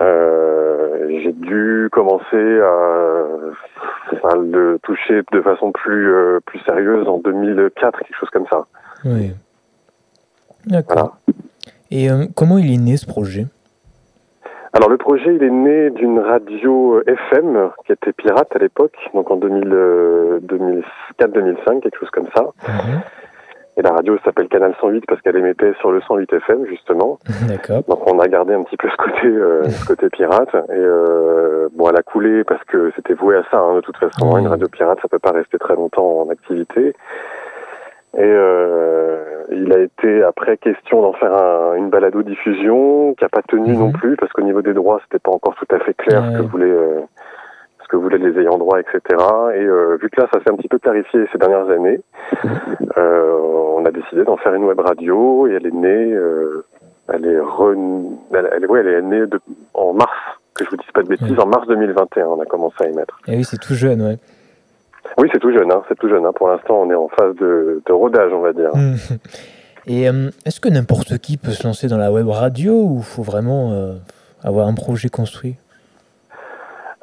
Euh, 0.01 1.19
j'ai 1.21 1.33
dû 1.33 1.89
commencer 1.91 2.59
à, 2.61 4.35
le 4.35 4.77
toucher 4.83 5.21
de 5.31 5.41
façon 5.41 5.71
plus 5.71 6.13
euh, 6.13 6.39
plus 6.45 6.59
sérieuse 6.59 7.07
en 7.07 7.17
2004, 7.19 7.99
quelque 7.99 8.17
chose 8.17 8.29
comme 8.29 8.45
ça. 8.49 8.65
Oui. 9.05 9.31
D'accord. 10.65 11.17
Et 11.91 12.09
euh, 12.09 12.25
comment 12.35 12.57
il 12.57 12.73
est 12.73 12.77
né 12.77 12.97
ce 12.97 13.05
projet? 13.05 13.45
Alors 14.73 14.89
le 14.89 14.97
projet, 14.97 15.35
il 15.35 15.43
est 15.43 15.49
né 15.49 15.89
d'une 15.89 16.19
radio 16.19 17.01
FM 17.07 17.71
qui 17.85 17.91
était 17.91 18.13
pirate 18.13 18.55
à 18.55 18.59
l'époque, 18.59 18.95
donc 19.13 19.29
en 19.31 19.37
2004-2005, 19.37 21.81
quelque 21.81 21.99
chose 21.99 22.11
comme 22.11 22.27
ça. 22.35 22.43
Mhm. 22.67 23.01
Et 23.79 23.81
la 23.81 23.91
radio 23.91 24.17
s'appelle 24.25 24.49
Canal 24.49 24.75
108 24.81 25.05
parce 25.07 25.21
qu'elle 25.21 25.37
émettait 25.37 25.71
sur 25.79 25.93
le 25.93 26.01
108 26.01 26.33
FM 26.33 26.65
justement. 26.65 27.17
D'accord. 27.47 27.81
Donc 27.87 28.11
on 28.11 28.19
a 28.19 28.27
gardé 28.27 28.53
un 28.53 28.63
petit 28.63 28.75
peu 28.75 28.89
ce 28.89 28.97
côté, 28.97 29.27
euh, 29.27 29.63
ce 29.69 29.85
côté 29.85 30.09
pirate. 30.09 30.53
Et 30.53 30.73
euh, 30.75 31.69
bon, 31.73 31.89
elle 31.89 31.95
a 31.95 32.03
coulé 32.03 32.43
parce 32.43 32.61
que 32.65 32.91
c'était 32.97 33.13
voué 33.13 33.37
à 33.37 33.43
ça. 33.49 33.57
Hein, 33.57 33.75
de 33.75 33.81
toute 33.81 33.95
façon, 33.95 34.37
une 34.37 34.47
radio 34.47 34.67
pirate, 34.67 34.99
ça 35.01 35.07
peut 35.07 35.19
pas 35.19 35.31
rester 35.31 35.57
très 35.57 35.75
longtemps 35.75 36.23
en 36.23 36.29
activité. 36.29 36.93
Et 38.17 38.21
euh, 38.21 39.43
il 39.51 39.71
a 39.71 39.79
été 39.79 40.23
après 40.23 40.57
question 40.57 41.01
d'en 41.01 41.13
faire 41.13 41.33
un, 41.33 41.75
une 41.75 41.89
balado-diffusion 41.89 43.13
qui 43.13 43.23
a 43.23 43.29
pas 43.29 43.43
tenu 43.43 43.71
mhm. 43.71 43.79
non 43.79 43.91
plus 43.93 44.17
parce 44.17 44.33
qu'au 44.33 44.41
niveau 44.41 44.61
des 44.61 44.73
droits, 44.73 44.99
c'était 45.03 45.19
pas 45.19 45.31
encore 45.31 45.55
tout 45.55 45.73
à 45.73 45.79
fait 45.79 45.93
clair 45.93 46.23
ce 46.33 46.37
que 46.39 46.41
voulait 46.41 46.65
euh, 46.65 46.99
que 47.89 47.97
voulaient 47.97 48.19
les 48.19 48.39
ayants 48.39 48.57
droit, 48.57 48.79
etc. 48.79 48.99
Et 49.55 49.63
euh, 49.63 49.97
vu 50.01 50.09
que 50.09 50.21
là, 50.21 50.27
ça 50.31 50.39
s'est 50.39 50.51
un 50.51 50.55
petit 50.55 50.67
peu 50.67 50.79
clarifié 50.79 51.21
ces 51.31 51.37
dernières 51.37 51.69
années, 51.69 51.99
euh, 52.97 53.75
on 53.77 53.83
a 53.85 53.91
décidé 53.91 54.23
d'en 54.23 54.37
faire 54.37 54.53
une 54.53 54.63
web 54.63 54.79
radio 54.79 55.47
et 55.47 55.53
elle 55.53 55.65
est 55.65 55.73
née, 55.73 56.13
euh, 56.13 56.65
elle 57.11 57.25
est 57.25 57.39
re... 57.39 57.73
elle, 58.33 58.49
elle, 58.55 58.65
ouais, 58.67 58.81
elle 58.81 58.87
est 58.87 59.01
née 59.01 59.25
de... 59.25 59.39
en 59.73 59.93
mars, 59.93 60.11
que 60.53 60.63
je 60.63 60.69
vous 60.69 60.77
dise 60.77 60.91
pas 60.93 61.01
de 61.01 61.09
bêtises, 61.09 61.39
en 61.39 61.47
mars 61.47 61.67
2021, 61.67 62.27
on 62.27 62.39
a 62.39 62.45
commencé 62.45 62.75
à 62.81 62.87
émettre. 62.87 63.19
Et 63.27 63.35
oui, 63.35 63.43
c'est 63.43 63.59
tout 63.59 63.73
jeune, 63.73 64.01
ouais. 64.03 64.17
Oui, 65.17 65.27
c'est 65.33 65.39
tout 65.39 65.51
jeune, 65.51 65.71
hein, 65.71 65.81
c'est 65.89 65.97
tout 65.97 66.07
jeune. 66.07 66.25
Hein. 66.25 66.33
Pour 66.33 66.49
l'instant, 66.49 66.81
on 66.81 66.91
est 66.91 66.95
en 66.95 67.07
phase 67.09 67.35
de, 67.37 67.81
de 67.83 67.91
rodage, 67.91 68.31
on 68.31 68.41
va 68.41 68.53
dire. 68.53 68.71
Et 69.87 70.03
est-ce 70.45 70.59
que 70.59 70.69
n'importe 70.69 71.17
qui 71.17 71.37
peut 71.37 71.49
se 71.49 71.65
lancer 71.65 71.87
dans 71.87 71.97
la 71.97 72.11
web 72.11 72.27
radio 72.27 72.73
ou 72.73 73.01
faut 73.01 73.23
vraiment 73.23 73.95
avoir 74.43 74.67
un 74.67 74.75
projet 74.75 75.09
construit? 75.09 75.55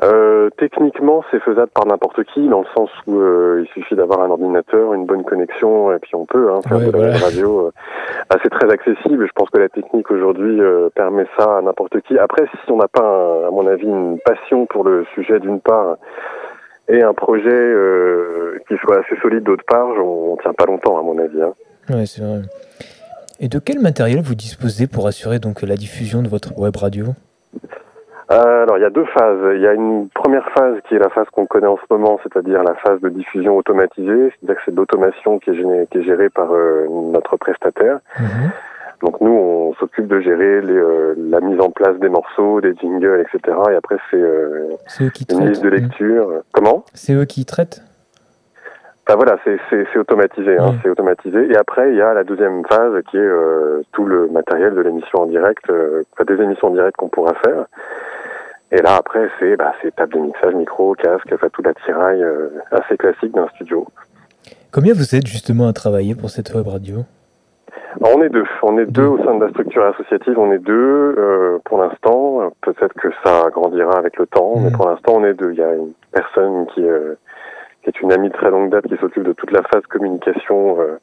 Euh, 0.03 0.51
techniquement, 0.59 1.25
c'est 1.31 1.41
faisable 1.41 1.71
par 1.73 1.87
n'importe 1.87 2.23
qui, 2.25 2.47
dans 2.49 2.61
le 2.61 2.67
sens 2.77 2.91
où 3.07 3.19
euh, 3.19 3.65
il 3.65 3.69
suffit 3.73 3.95
d'avoir 3.95 4.21
un 4.21 4.31
ordinateur, 4.31 4.93
une 4.93 5.07
bonne 5.07 5.25
connexion, 5.25 5.91
et 5.93 5.99
puis 5.99 6.15
on 6.15 6.27
peut 6.27 6.51
hein, 6.51 6.61
faire 6.69 6.79
de 6.81 6.91
la 6.91 7.17
radio. 7.17 7.69
Euh, 7.69 8.37
c'est 8.43 8.51
très 8.51 8.71
accessible. 8.71 9.27
Je 9.27 9.33
pense 9.35 9.49
que 9.49 9.59
la 9.59 9.71
technique 9.71 10.11
aujourd'hui 10.11 10.61
euh, 10.61 10.91
permet 10.95 11.27
ça 11.39 11.59
à 11.59 11.63
n'importe 11.63 12.01
qui. 12.03 12.19
Après, 12.19 12.45
si 12.47 12.71
on 12.71 12.77
n'a 12.77 12.89
pas, 12.89 13.47
à 13.47 13.51
mon 13.51 13.67
avis, 13.67 13.87
une 13.87 14.19
passion 14.21 14.67
pour 14.67 14.85
le 14.85 15.07
sujet 15.15 15.41
d'une 15.41 15.61
part, 15.61 15.97
et 16.89 17.03
un 17.03 17.15
projet 17.15 17.75
qui 18.69 18.77
soit 18.77 19.01
assez 19.01 19.21
solide 19.21 19.43
d'autre 19.43 19.65
part, 19.67 19.89
on, 19.89 20.35
on, 20.35 20.37
tient 20.37 20.53
pas 20.53 20.67
longtemps, 20.67 20.99
à 20.99 21.03
mon 21.03 21.19
avis. 21.19 21.43
Hein. 21.43 21.53
Oui, 21.89 22.07
c'est 22.07 22.23
vrai. 22.23 22.43
Et 23.41 23.49
de 23.49 23.59
quel 23.59 23.81
matériel 23.81 24.21
vous 24.21 24.35
disposez 24.35 24.87
pour 24.87 25.07
assurer 25.07 25.39
donc 25.39 25.63
la 25.63 25.75
diffusion 25.75 26.23
de 26.23 26.29
votre 26.29 26.57
web 26.59 26.77
radio? 26.77 27.07
Euh, 28.31 28.63
alors 28.65 28.79
il 28.79 28.83
y 28.83 28.85
a 28.85 28.91
deux 28.91 29.05
phases. 29.07 29.39
Il 29.55 29.61
y 29.61 29.67
a 29.67 29.73
une 29.73 30.09
première 30.09 30.49
phase 30.51 30.77
qui 30.89 30.95
est 30.95 30.99
la 30.99 31.11
phase 31.11 31.27
qu'on 31.33 31.47
connaît 31.47 31.67
en 31.67 31.77
ce 31.77 31.95
moment, 31.95 32.19
c'est-à-dire 32.23 32.63
la 32.63 32.75
phase 32.75 33.01
de 33.01 33.09
diffusion 33.09 33.57
automatisée, 33.57 34.33
c'est-à-dire 34.33 34.57
que 34.57 34.63
c'est 34.65 34.73
de 34.73 34.77
l'automation 34.77 35.39
qui, 35.39 35.51
est 35.51 35.55
gérée, 35.55 35.87
qui 35.91 35.99
est 35.99 36.03
gérée 36.03 36.31
par 36.31 36.53
euh, 36.53 36.87
notre 37.13 37.37
prestataire. 37.37 37.99
Mhm. 38.19 38.51
Donc 39.03 39.21
nous, 39.21 39.31
on 39.31 39.75
s'occupe 39.75 40.09
de 40.09 40.21
gérer 40.21 40.63
les, 40.63 40.73
euh, 40.73 41.15
la 41.19 41.41
mise 41.41 41.61
en 41.61 41.71
place 41.71 41.99
des 41.99 42.09
morceaux, 42.09 42.61
des 42.61 42.75
jingles, 42.75 43.25
etc. 43.29 43.57
Et 43.71 43.75
après, 43.75 43.97
c'est 44.11 45.33
une 45.33 45.49
liste 45.49 45.63
de 45.63 45.69
lecture. 45.69 46.43
Comment? 46.53 46.85
C'est 46.95 47.13
eux 47.13 47.27
qui 47.27 47.45
traitent? 47.45 47.83
Enfin 49.09 49.17
voilà, 49.17 49.39
c'est 49.45 49.99
automatisé, 49.99 50.59
hein, 50.59 50.71
Ouais. 50.71 50.75
c'est 50.83 50.91
automatisé. 50.91 51.49
Et 51.53 51.57
après, 51.57 51.91
il 51.91 51.97
y 51.97 52.01
a 52.03 52.13
la 52.13 52.25
deuxième 52.25 52.65
phase 52.67 52.93
qui 53.09 53.17
est 53.17 53.21
euh, 53.21 53.83
tout 53.93 54.05
le 54.05 54.27
matériel 54.29 54.75
de 54.75 54.81
l'émission 54.81 55.21
en 55.23 55.27
direct, 55.27 55.63
euh, 55.71 56.03
des 56.27 56.43
émissions 56.43 56.69
en 56.69 56.71
direct 56.73 56.97
qu'on 56.97 57.09
pourra 57.09 57.35
faire. 57.45 57.67
Et 58.73 58.83
là, 58.83 58.97
après, 58.97 59.29
c'est 59.39 59.57
bah, 59.57 59.73
table 59.97 60.13
de 60.15 60.19
mixage, 60.19 60.55
micro, 60.55 60.95
casque, 60.95 61.29
enfin 61.33 61.47
tout 61.53 61.63
l'attirail 61.63 62.21
euh, 62.21 62.49
assez 62.73 62.97
classique 62.97 63.33
d'un 63.33 63.47
studio. 63.55 63.87
Combien 64.73 64.93
vous 64.93 65.15
êtes 65.15 65.27
justement 65.29 65.69
à 65.69 65.73
travailler 65.73 66.17
pour 66.17 66.29
cette 66.31 66.53
web 66.53 66.67
radio? 66.67 67.05
Alors, 68.03 68.17
on 68.19 68.23
est 68.23 68.29
deux, 68.29 68.45
on 68.65 68.77
est 68.77 68.87
deux 68.87 69.07
au 69.07 69.19
sein 69.25 69.37
de 69.37 69.45
la 69.45 69.51
structure 69.51 69.85
associative, 69.87 70.37
on 70.37 70.51
est 70.51 70.59
deux 70.59 71.15
euh, 71.17 71.59
pour 71.65 71.79
l'instant. 71.81 72.53
Peut-être 72.61 72.93
que 72.95 73.09
ça 73.25 73.49
grandira 73.53 73.97
avec 73.99 74.17
le 74.19 74.27
temps, 74.27 74.55
mais 74.57 74.71
Mhm. 74.71 74.77
pour 74.77 74.89
l'instant, 74.89 75.13
on 75.15 75.25
est 75.25 75.35
deux. 75.35 75.53
Il 75.53 75.59
y 75.59 75.63
a 75.63 75.75
une 75.75 75.93
personne 76.11 76.67
qui, 76.75 76.83
qui 77.87 77.97
est 77.97 78.03
une 78.03 78.13
amie 78.13 78.29
de 78.29 78.35
très 78.35 78.51
longue 78.51 78.71
date 78.71 78.87
qui 78.89 78.97
s'occupe 78.97 79.23
de 79.23 79.33
toute 79.33 79.53
la 79.53 79.63
phase 79.63 79.83
communication, 79.89 80.81
euh, 80.81 80.99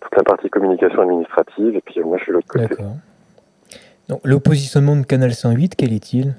toute 0.00 0.16
la 0.16 0.22
partie 0.22 0.48
communication 0.48 1.02
administrative, 1.02 1.76
et 1.76 1.82
puis 1.82 2.00
moi, 2.00 2.16
je 2.16 2.22
suis 2.24 2.30
de 2.32 2.36
l'autre 2.36 2.48
côté. 2.48 2.82
Donc, 4.08 4.20
le 4.24 4.38
positionnement 4.40 4.96
de 4.96 5.04
Canal 5.04 5.32
108, 5.32 5.76
quel 5.76 5.92
est-il? 5.92 6.34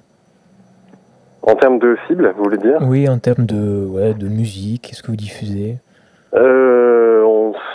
En 1.43 1.55
termes 1.55 1.77
de 1.77 1.97
cible, 2.07 2.33
vous 2.35 2.43
voulez 2.43 2.57
dire? 2.57 2.79
Oui, 2.81 3.07
en 3.07 3.19
termes 3.19 3.45
de, 3.45 3.85
ouais, 3.85 4.13
de 4.13 4.27
musique, 4.27 4.87
qu'est-ce 4.89 5.03
que 5.03 5.07
vous 5.07 5.17
diffusez? 5.17 5.77
Euh, 6.33 7.23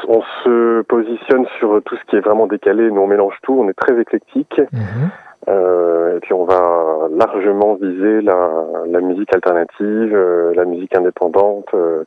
on 0.08 0.22
se 0.42 0.82
positionne 0.82 1.46
sur 1.58 1.80
tout 1.84 1.96
ce 1.96 2.04
qui 2.10 2.16
est 2.16 2.20
vraiment 2.20 2.46
décalé. 2.46 2.90
Nous, 2.90 3.00
on 3.00 3.06
mélange 3.06 3.34
tout. 3.42 3.54
On 3.60 3.68
est 3.68 3.74
très 3.74 4.00
éclectique. 4.00 4.60
Mhm. 4.72 5.10
Euh, 5.46 6.16
et 6.16 6.20
puis 6.20 6.32
on 6.34 6.44
va 6.44 7.08
largement 7.12 7.74
viser 7.74 8.20
la, 8.22 8.50
la 8.88 9.00
musique 9.00 9.32
alternative, 9.34 10.12
euh, 10.14 10.52
la 10.54 10.64
musique 10.64 10.94
indépendante. 10.96 11.68
euh. 11.74 12.04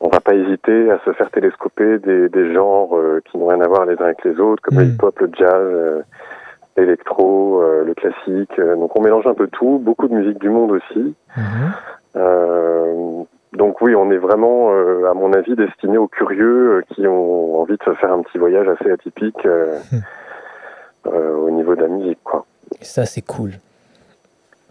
on 0.00 0.08
va 0.08 0.20
pas 0.20 0.34
hésiter 0.34 0.90
à 0.90 0.98
se 1.04 1.12
faire 1.12 1.30
télescoper 1.30 1.98
des, 1.98 2.28
des 2.28 2.52
genres 2.54 2.96
euh, 2.96 3.20
qui 3.24 3.38
n'ont 3.38 3.46
rien 3.48 3.60
à 3.60 3.66
voir 3.66 3.86
les 3.86 3.94
uns 4.00 4.04
avec 4.04 4.22
les 4.24 4.38
autres, 4.38 4.62
comme 4.62 4.78
le 4.78 4.84
Mm. 4.84 4.88
hip-hop, 4.90 5.18
le 5.20 5.30
jazz, 5.36 5.52
euh, 5.56 6.02
l'électro, 6.76 7.62
euh, 7.62 7.84
le 7.84 7.94
classique. 7.94 8.60
Donc 8.60 8.96
on 8.96 9.02
mélange 9.02 9.26
un 9.26 9.34
peu 9.34 9.48
tout, 9.48 9.80
beaucoup 9.82 10.06
de 10.06 10.14
musique 10.14 10.38
du 10.38 10.50
monde 10.50 10.70
aussi. 10.72 11.14
Mhm. 11.36 11.72
Euh, 12.16 13.22
donc 13.54 13.80
oui, 13.80 13.94
on 13.96 14.10
est 14.12 14.18
vraiment, 14.18 14.70
euh, 14.72 15.10
à 15.10 15.14
mon 15.14 15.32
avis, 15.32 15.56
destiné 15.56 15.98
aux 15.98 16.06
curieux 16.08 16.76
euh, 16.76 16.82
qui 16.94 17.06
ont 17.08 17.58
envie 17.60 17.76
de 17.76 17.82
se 17.82 17.94
faire 17.94 18.12
un 18.12 18.22
petit 18.22 18.38
voyage 18.38 18.68
assez 18.68 18.90
atypique 18.92 19.44
euh, 19.46 19.78
au 21.14 21.50
niveau 21.50 21.74
de 21.74 21.82
la 21.82 21.88
musique, 21.88 22.18
quoi. 22.24 22.44
Et 22.80 22.84
ça, 22.84 23.06
c'est 23.06 23.22
cool. 23.22 23.52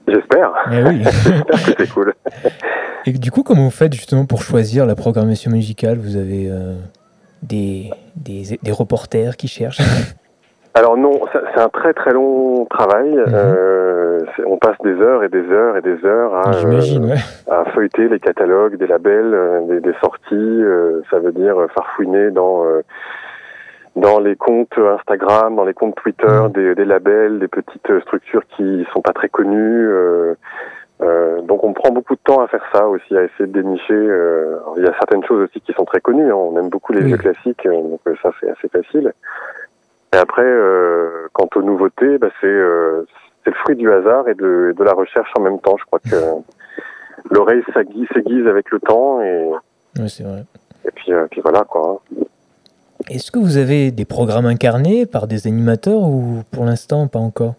J'espère. 0.08 0.54
Eh 0.72 0.84
oui. 0.84 1.04
J'espère 1.04 1.46
que 1.46 1.74
c'est 1.86 1.90
cool. 1.94 2.14
Et 3.06 3.12
du 3.12 3.32
coup, 3.32 3.44
comment 3.44 3.64
vous 3.64 3.70
faites 3.72 3.94
justement 3.94 4.26
pour 4.26 4.42
choisir 4.42 4.86
la 4.86 4.96
programmation 4.96 5.52
musicale? 5.52 5.98
Vous 5.98 6.16
avez 6.16 6.50
euh, 6.50 6.74
des, 7.44 7.90
des, 8.16 8.58
des 8.62 8.72
reporters 8.72 9.36
qui 9.36 9.48
cherchent? 9.48 9.82
Alors 10.74 10.96
non, 10.96 11.20
c'est 11.34 11.60
un 11.60 11.70
très 11.70 11.92
très 11.94 12.14
long 12.14 12.66
travail. 12.66 13.18
Euh, 13.18 14.24
c'est- 14.36 14.44
on 14.46 14.58
passe 14.58 14.78
des 14.84 14.94
heures 15.02 15.24
et 15.24 15.30
des 15.30 15.44
heures 15.50 15.76
et 15.76 15.82
des 15.82 16.06
heures 16.06 16.36
à, 16.36 16.50
euh, 16.50 16.54
J'imagine, 16.60 17.06
ouais. 17.06 17.18
à 17.50 17.66
feuilleter 17.72 18.08
les 18.08 18.20
catalogues 18.20 18.78
des 18.78 18.86
labels, 18.86 19.34
euh, 19.34 19.62
des, 19.68 19.80
des 19.80 19.94
sorties. 20.00 20.36
euh, 20.36 21.02
ça 21.10 21.18
veut 21.18 21.32
dire 21.32 21.60
euh, 21.60 21.68
farfouiner 21.74 22.30
dans 22.30 22.64
euh, 22.66 22.82
dans 23.98 24.20
les 24.20 24.36
comptes 24.36 24.78
Instagram, 24.78 25.56
dans 25.56 25.66
les 25.66 25.74
comptes 25.74 25.96
Twitter 25.96 26.28
Mhm. 26.28 26.52
des, 26.52 26.76
des 26.76 26.86
labels, 26.86 27.40
des 27.40 27.48
petites 27.48 28.00
structures 28.02 28.46
qui 28.56 28.86
sont 28.94 29.02
pas 29.02 29.14
très 29.14 29.30
connues. 29.30 29.88
euh, 29.90 30.34
euh, 31.02 31.42
donc 31.42 31.64
on 31.64 31.74
prend 31.74 31.92
beaucoup 31.92 32.16
de 32.16 32.20
temps 32.24 32.42
à 32.42 32.48
faire 32.48 32.64
ça 32.74 32.88
aussi, 32.88 33.16
à 33.16 33.24
essayer 33.24 33.46
de 33.48 33.54
dénicher. 33.62 33.94
euh, 33.94 34.58
il 34.78 34.84
y 34.84 34.88
a 34.88 34.94
certaines 34.94 35.24
choses 35.26 35.44
aussi 35.48 35.62
qui 35.62 35.74
sont 35.74 35.86
très 35.86 36.02
connues. 36.02 36.32
hein, 36.32 36.36
on 36.36 36.58
aime 36.58 36.70
beaucoup 36.70 36.92
les 36.94 37.02
Oui. 37.02 37.08
vieux 37.08 37.18
classiques, 37.18 37.66
euh, 37.68 37.72
donc 37.82 38.00
ça 38.24 38.32
c'est 38.40 38.50
assez 38.50 38.68
facile. 38.70 39.14
Et 40.14 40.18
après, 40.18 40.46
quant 41.34 41.50
aux 41.56 41.62
nouveautés, 41.62 42.18
bah, 42.18 42.30
c'est 42.40 42.48
c'est 43.44 43.52
le 43.52 43.56
fruit 43.58 43.76
du 43.76 43.92
hasard 43.92 44.28
et 44.30 44.36
de, 44.36 44.74
de 44.78 44.84
la 44.84 44.94
recherche 44.94 45.30
en 45.38 45.42
même 45.42 45.60
temps. 45.60 45.76
Je 45.78 45.86
crois 45.86 46.00
que 46.00 46.16
l'oreille 47.30 47.64
s'aiguise 47.74 48.48
avec 48.48 48.72
le 48.72 48.80
temps 48.80 49.22
et, 49.22 49.50
Ouais, 50.00 50.08
c'est 50.08 50.24
vrai. 50.24 50.44
et 50.86 50.92
puis, 50.92 51.12
puis 51.32 51.42
voilà 51.42 51.62
quoi. 51.66 52.00
hein. 52.16 52.24
Est-ce 53.10 53.32
que 53.32 53.40
vous 53.40 53.58
avez 53.58 53.92
des 53.92 54.06
programmes 54.06 54.46
incarnés 54.46 55.06
par 55.06 55.28
des 55.28 55.48
animateurs 55.48 56.02
ou 56.02 56.44
pour 56.52 56.66
l'instant 56.66 57.08
pas 57.08 57.20
encore? 57.20 57.56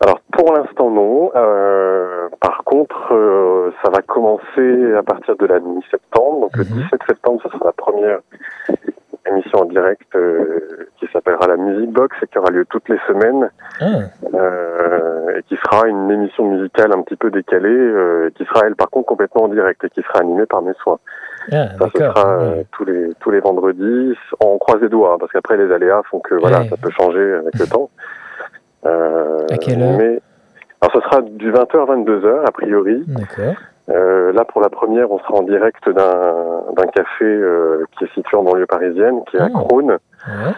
Alors 0.00 0.20
pour 0.32 0.52
l'instant 0.54 0.90
non. 0.90 1.30
Euh, 1.34 2.28
par 2.40 2.62
contre, 2.64 3.12
euh, 3.12 3.70
ça 3.84 3.90
va 3.90 4.00
commencer 4.02 4.94
à 4.96 5.02
partir 5.02 5.36
de 5.36 5.46
la 5.46 5.58
mi-septembre. 5.60 6.40
Donc 6.42 6.56
le 6.56 6.64
Mhm. 6.64 6.82
17 6.84 7.00
septembre, 7.08 7.40
ce 7.42 7.48
sera 7.50 7.66
la 7.66 7.72
première 7.72 8.20
émission 9.26 9.60
en 9.60 9.64
direct 9.66 10.08
euh, 10.14 10.88
qui 10.98 11.06
s'appellera 11.12 11.46
la 11.46 11.56
Music 11.56 11.90
Box 11.90 12.16
et 12.22 12.26
qui 12.28 12.38
aura 12.38 12.50
lieu 12.50 12.64
toutes 12.70 12.88
les 12.88 12.98
semaines. 13.08 13.50
Ah, 13.80 13.84
euh, 14.34 15.38
et 15.38 15.42
qui 15.44 15.56
sera 15.56 15.86
une 15.88 16.10
émission 16.10 16.44
musicale 16.50 16.92
un 16.92 17.02
petit 17.02 17.16
peu 17.16 17.30
décalée, 17.30 17.68
euh, 17.68 18.28
et 18.28 18.32
qui 18.32 18.44
sera 18.44 18.66
elle 18.66 18.76
par 18.76 18.90
contre 18.90 19.06
complètement 19.06 19.44
en 19.44 19.48
direct 19.48 19.82
et 19.84 19.90
qui 19.90 20.02
sera 20.02 20.20
animée 20.20 20.46
par 20.46 20.62
mes 20.62 20.72
soins. 20.82 20.98
Ah 21.52 21.68
Ça 21.78 21.86
ce 21.92 21.98
sera 21.98 22.28
euh, 22.28 22.50
Ouais. 22.56 22.66
tous 22.72 22.84
les 22.84 23.10
tous 23.20 23.30
les 23.30 23.40
vendredis. 23.40 24.14
On 24.44 24.58
croise 24.58 24.80
les 24.82 24.88
doigts 24.88 25.12
hein, 25.14 25.16
parce 25.18 25.32
qu'après 25.32 25.56
les 25.56 25.72
aléas 25.72 26.02
font 26.10 26.20
que 26.20 26.34
voilà 26.34 26.60
Ouais. 26.60 26.68
ça 26.68 26.76
peut 26.76 26.90
changer 26.90 27.32
avec 27.34 27.58
le 27.58 27.66
temps. 27.70 27.90
Euh, 28.86 29.46
À 29.50 29.58
quelle 29.58 29.82
heure 29.82 29.96
Mais 29.98 30.20
alors 30.80 30.92
ce 30.94 31.00
sera 31.00 31.20
du 31.22 31.52
20h 31.52 31.82
à 31.82 31.94
22h 31.96 32.44
a 32.46 32.50
priori. 32.52 33.04
D'accord. 33.06 33.54
Euh, 33.90 34.32
là 34.32 34.44
pour 34.44 34.60
la 34.60 34.68
première 34.70 35.10
on 35.10 35.18
sera 35.18 35.34
en 35.34 35.42
direct 35.42 35.88
d'un 35.88 36.86
café 36.94 37.24
euh, 37.24 37.84
qui 37.98 38.04
est 38.04 38.14
situé 38.14 38.36
en 38.36 38.42
banlieue 38.44 38.66
parisienne, 38.66 39.20
qui 39.30 39.36
est 39.36 39.40
à 39.40 39.46
Ah. 39.46 39.58
Crône 39.58 39.90
Ouais. 40.28 40.52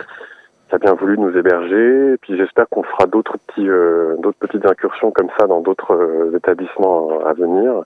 qui 0.69 0.75
a 0.75 0.79
bien 0.79 0.95
voulu 0.95 1.19
nous 1.19 1.37
héberger. 1.37 2.13
Et 2.15 2.17
puis 2.19 2.37
j'espère 2.37 2.69
qu'on 2.71 2.83
fera 2.83 3.07
d'autres 3.07 3.37
petits, 3.47 3.69
euh, 3.69 4.17
d'autres 4.19 4.39
petites 4.39 4.67
incursions 4.67 5.11
comme 5.11 5.29
ça 5.39 5.47
dans 5.47 5.61
d'autres 5.61 6.31
établissements 6.37 7.21
à 7.27 7.33
venir. 7.33 7.83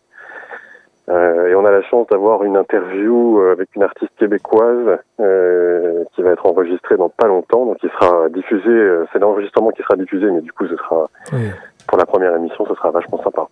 Euh, 1.09 1.49
et 1.49 1.55
on 1.55 1.64
a 1.64 1.71
la 1.71 1.83
chance 1.83 2.07
d'avoir 2.09 2.42
une 2.42 2.57
interview 2.57 3.40
euh, 3.40 3.53
avec 3.53 3.69
une 3.77 3.85
artiste 3.85 4.11
québécoise 4.19 4.99
euh, 5.21 6.03
qui 6.14 6.23
va 6.23 6.31
être 6.33 6.45
enregistrée 6.47 6.97
dans 6.97 7.09
pas 7.09 7.29
longtemps, 7.29 7.64
donc 7.66 7.79
qui 7.79 7.87
sera 7.88 8.29
diffusé. 8.29 8.69
euh, 8.69 9.05
c'est 9.12 9.21
l'enregistrement 9.21 9.71
qui 9.71 9.83
sera 9.83 9.97
diffusé, 9.97 10.27
mais 10.31 10.40
du 10.40 10.53
coup, 10.53 10.66
ce 10.66 10.77
sera 10.77 11.09
Oui. 11.33 11.49
pour 11.87 11.97
la 11.99 12.07
première 12.07 12.35
émission, 12.35 12.66
ce 12.66 12.75
sera 12.75 12.90
vachement 12.90 13.23
sympa. 13.23 13.47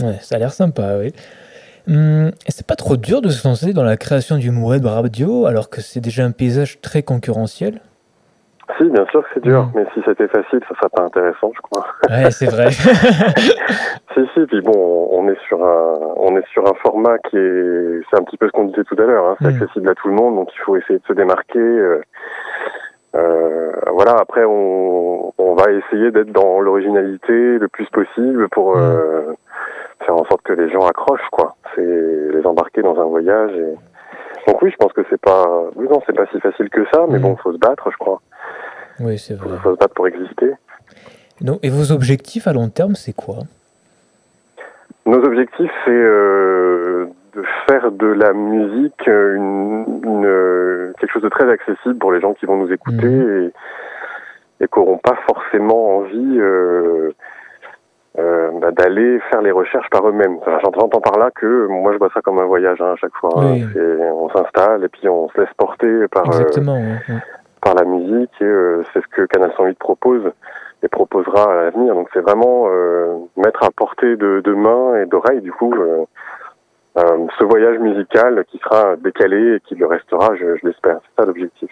Ouais, 0.00 0.18
ça 0.20 0.34
a 0.34 0.38
l'air 0.38 0.52
sympa, 0.52 0.96
oui. 0.98 1.12
Hum, 1.88 2.32
c'est 2.48 2.66
pas 2.66 2.74
trop 2.74 2.96
dur 2.96 3.22
de 3.22 3.28
se 3.28 3.46
lancer 3.46 3.72
dans 3.72 3.84
la 3.84 3.96
création 3.96 4.36
d'une 4.38 4.60
web 4.60 4.84
radio 4.86 5.46
alors 5.46 5.70
que 5.70 5.80
c'est 5.80 6.00
déjà 6.00 6.24
un 6.24 6.32
paysage 6.32 6.80
très 6.80 7.04
concurrentiel? 7.04 7.80
Si, 8.78 8.84
bien 8.90 9.06
sûr 9.06 9.22
que 9.22 9.28
c'est 9.34 9.42
dur, 9.44 9.62
Mm. 9.66 9.70
mais 9.76 9.86
si 9.94 10.02
c'était 10.04 10.26
facile, 10.28 10.60
ça 10.68 10.74
serait 10.74 10.88
pas 10.92 11.02
intéressant, 11.02 11.52
je 11.54 11.60
crois. 11.62 11.86
Ouais, 12.10 12.30
c'est 12.30 12.50
vrai. 12.50 12.68
Si, 14.14 14.22
si, 14.32 14.46
puis 14.46 14.62
bon, 14.62 15.08
on 15.12 15.28
est 15.28 15.38
sur 15.46 15.62
un, 15.62 15.92
on 16.16 16.36
est 16.38 16.46
sur 16.48 16.66
un 16.66 16.72
format 16.82 17.18
qui 17.18 17.36
est, 17.36 18.00
c'est 18.10 18.18
un 18.18 18.22
petit 18.24 18.38
peu 18.38 18.46
ce 18.46 18.52
qu'on 18.52 18.64
disait 18.64 18.84
tout 18.84 18.96
à 18.98 19.02
l'heure, 19.04 19.26
hein, 19.26 19.36
c'est 19.42 19.48
Mm. 19.52 19.56
accessible 19.62 19.88
à 19.90 19.94
tout 19.94 20.08
le 20.08 20.14
monde, 20.14 20.36
donc 20.36 20.48
il 20.54 20.58
faut 20.60 20.74
essayer 20.76 20.98
de 20.98 21.04
se 21.06 21.12
démarquer. 21.12 21.58
euh, 21.58 22.00
euh, 23.14 23.72
voilà, 23.92 24.12
après, 24.18 24.44
on, 24.44 25.32
on 25.38 25.54
va 25.54 25.70
essayer 25.70 26.10
d'être 26.10 26.32
dans 26.32 26.60
l'originalité 26.60 27.58
le 27.58 27.68
plus 27.68 27.86
possible 27.90 28.48
pour 28.48 28.76
euh, 28.78 29.32
faire 30.04 30.14
en 30.16 30.24
sorte 30.24 30.42
que 30.42 30.52
les 30.54 30.70
gens 30.70 30.86
accrochent, 30.86 31.28
quoi. 31.30 31.54
C'est 31.74 31.82
les 31.84 32.46
embarquer 32.46 32.80
dans 32.82 32.98
un 32.98 33.04
voyage. 33.04 33.52
Et... 33.52 33.74
Donc 34.50 34.62
oui, 34.62 34.70
je 34.70 34.76
pense 34.76 34.92
que 34.94 35.02
c'est 35.10 35.20
pas, 35.20 35.44
oui, 35.76 35.86
non, 35.90 36.00
c'est 36.06 36.16
pas 36.16 36.26
si 36.32 36.40
facile 36.40 36.68
que 36.70 36.84
ça, 36.92 37.04
mais 37.08 37.18
Mm. 37.18 37.22
bon, 37.22 37.36
faut 37.36 37.52
se 37.52 37.58
battre, 37.58 37.90
je 37.90 37.96
crois. 37.98 38.20
Oui, 39.00 39.18
c'est 39.18 39.34
vrai. 39.34 39.56
Faut 39.62 39.74
se 39.74 39.78
battre 39.78 39.94
pour 39.94 40.06
exister. 40.08 40.52
Donc, 41.40 41.58
et 41.62 41.68
vos 41.70 41.92
objectifs 41.92 42.46
à 42.46 42.52
long 42.52 42.68
terme, 42.68 42.94
c'est 42.94 43.12
quoi? 43.14 43.38
Nos 45.04 45.22
objectifs, 45.24 45.70
c'est 45.84 45.90
euh, 45.92 47.06
de 47.34 47.42
faire 47.68 47.92
de 47.92 48.06
la 48.06 48.32
musique 48.32 49.06
euh, 49.08 49.36
une, 49.36 50.00
une, 50.04 50.24
euh, 50.26 50.92
quelque 50.98 51.12
chose 51.12 51.22
de 51.22 51.28
très 51.28 51.48
accessible 51.50 51.96
pour 51.98 52.10
les 52.12 52.20
gens 52.20 52.34
qui 52.34 52.46
vont 52.46 52.56
nous 52.56 52.72
écouter 52.72 53.06
Mhm. 53.06 53.50
et, 54.60 54.64
et 54.64 54.68
qui 54.68 54.78
n'auront 54.78 54.98
pas 54.98 55.16
forcément 55.28 55.98
envie 55.98 56.38
euh, 56.40 57.10
euh, 58.18 58.50
bah, 58.60 58.70
d'aller 58.72 59.20
faire 59.30 59.42
les 59.42 59.50
recherches 59.52 59.90
par 59.90 60.08
eux-mêmes. 60.08 60.38
Enfin, 60.40 60.58
J'entends 60.64 60.88
par 60.88 61.18
là 61.18 61.30
que 61.34 61.66
moi 61.66 61.92
je 61.92 61.98
vois 61.98 62.08
ça 62.14 62.22
comme 62.22 62.38
un 62.38 62.46
voyage 62.46 62.80
hein, 62.80 62.94
à 62.94 62.96
chaque 62.96 63.14
fois. 63.20 63.44
Oui. 63.52 63.64
On 63.76 64.30
s'installe 64.30 64.82
et 64.84 64.88
puis 64.88 65.06
on 65.08 65.28
se 65.28 65.38
laisse 65.40 65.52
porter 65.58 66.08
par, 66.10 66.24
Exactement. 66.26 66.80
ouais. 66.80 66.98
Par 67.66 67.74
la 67.74 67.84
musique 67.84 68.30
et 68.40 68.44
euh, 68.44 68.84
c'est 68.92 69.00
ce 69.02 69.06
que 69.08 69.22
Canal 69.26 69.50
108 69.56 69.76
propose 69.76 70.22
et 70.84 70.88
proposera 70.88 71.50
à 71.52 71.64
l'avenir. 71.64 71.94
Donc 71.94 72.08
c'est 72.12 72.20
vraiment 72.20 72.66
euh, 72.68 73.16
mettre 73.36 73.64
à 73.64 73.70
portée 73.72 74.14
de, 74.16 74.40
de 74.44 74.54
main 74.54 74.94
et 75.02 75.06
d'oreille 75.06 75.40
du 75.40 75.50
coup 75.50 75.74
euh, 75.74 76.04
ce 76.96 77.44
voyage 77.44 77.78
musical 77.80 78.44
qui 78.50 78.58
sera 78.58 78.94
décalé 78.96 79.56
et 79.56 79.60
qui 79.66 79.74
le 79.74 79.86
restera, 79.86 80.34
je, 80.36 80.56
je 80.62 80.66
l'espère. 80.68 80.98
C'est 81.02 81.20
ça 81.22 81.26
l'objectif. 81.26 81.70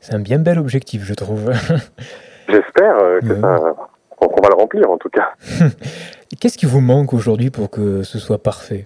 C'est 0.00 0.14
un 0.14 0.18
bien 0.20 0.38
bel 0.38 0.58
objectif, 0.58 1.02
je 1.04 1.12
trouve. 1.14 1.50
J'espère 2.48 2.96
que 3.20 3.34
Ouais. 3.34 3.40
ça, 3.40 3.74
qu'on 4.16 4.42
va 4.42 4.48
le 4.48 4.54
remplir 4.56 4.90
en 4.90 4.96
tout 4.96 5.10
cas. 5.10 5.32
Qu'est-ce 6.40 6.56
qui 6.56 6.66
vous 6.66 6.80
manque 6.80 7.12
aujourd'hui 7.12 7.50
pour 7.50 7.70
que 7.70 8.02
ce 8.02 8.18
soit 8.18 8.38
parfait? 8.42 8.84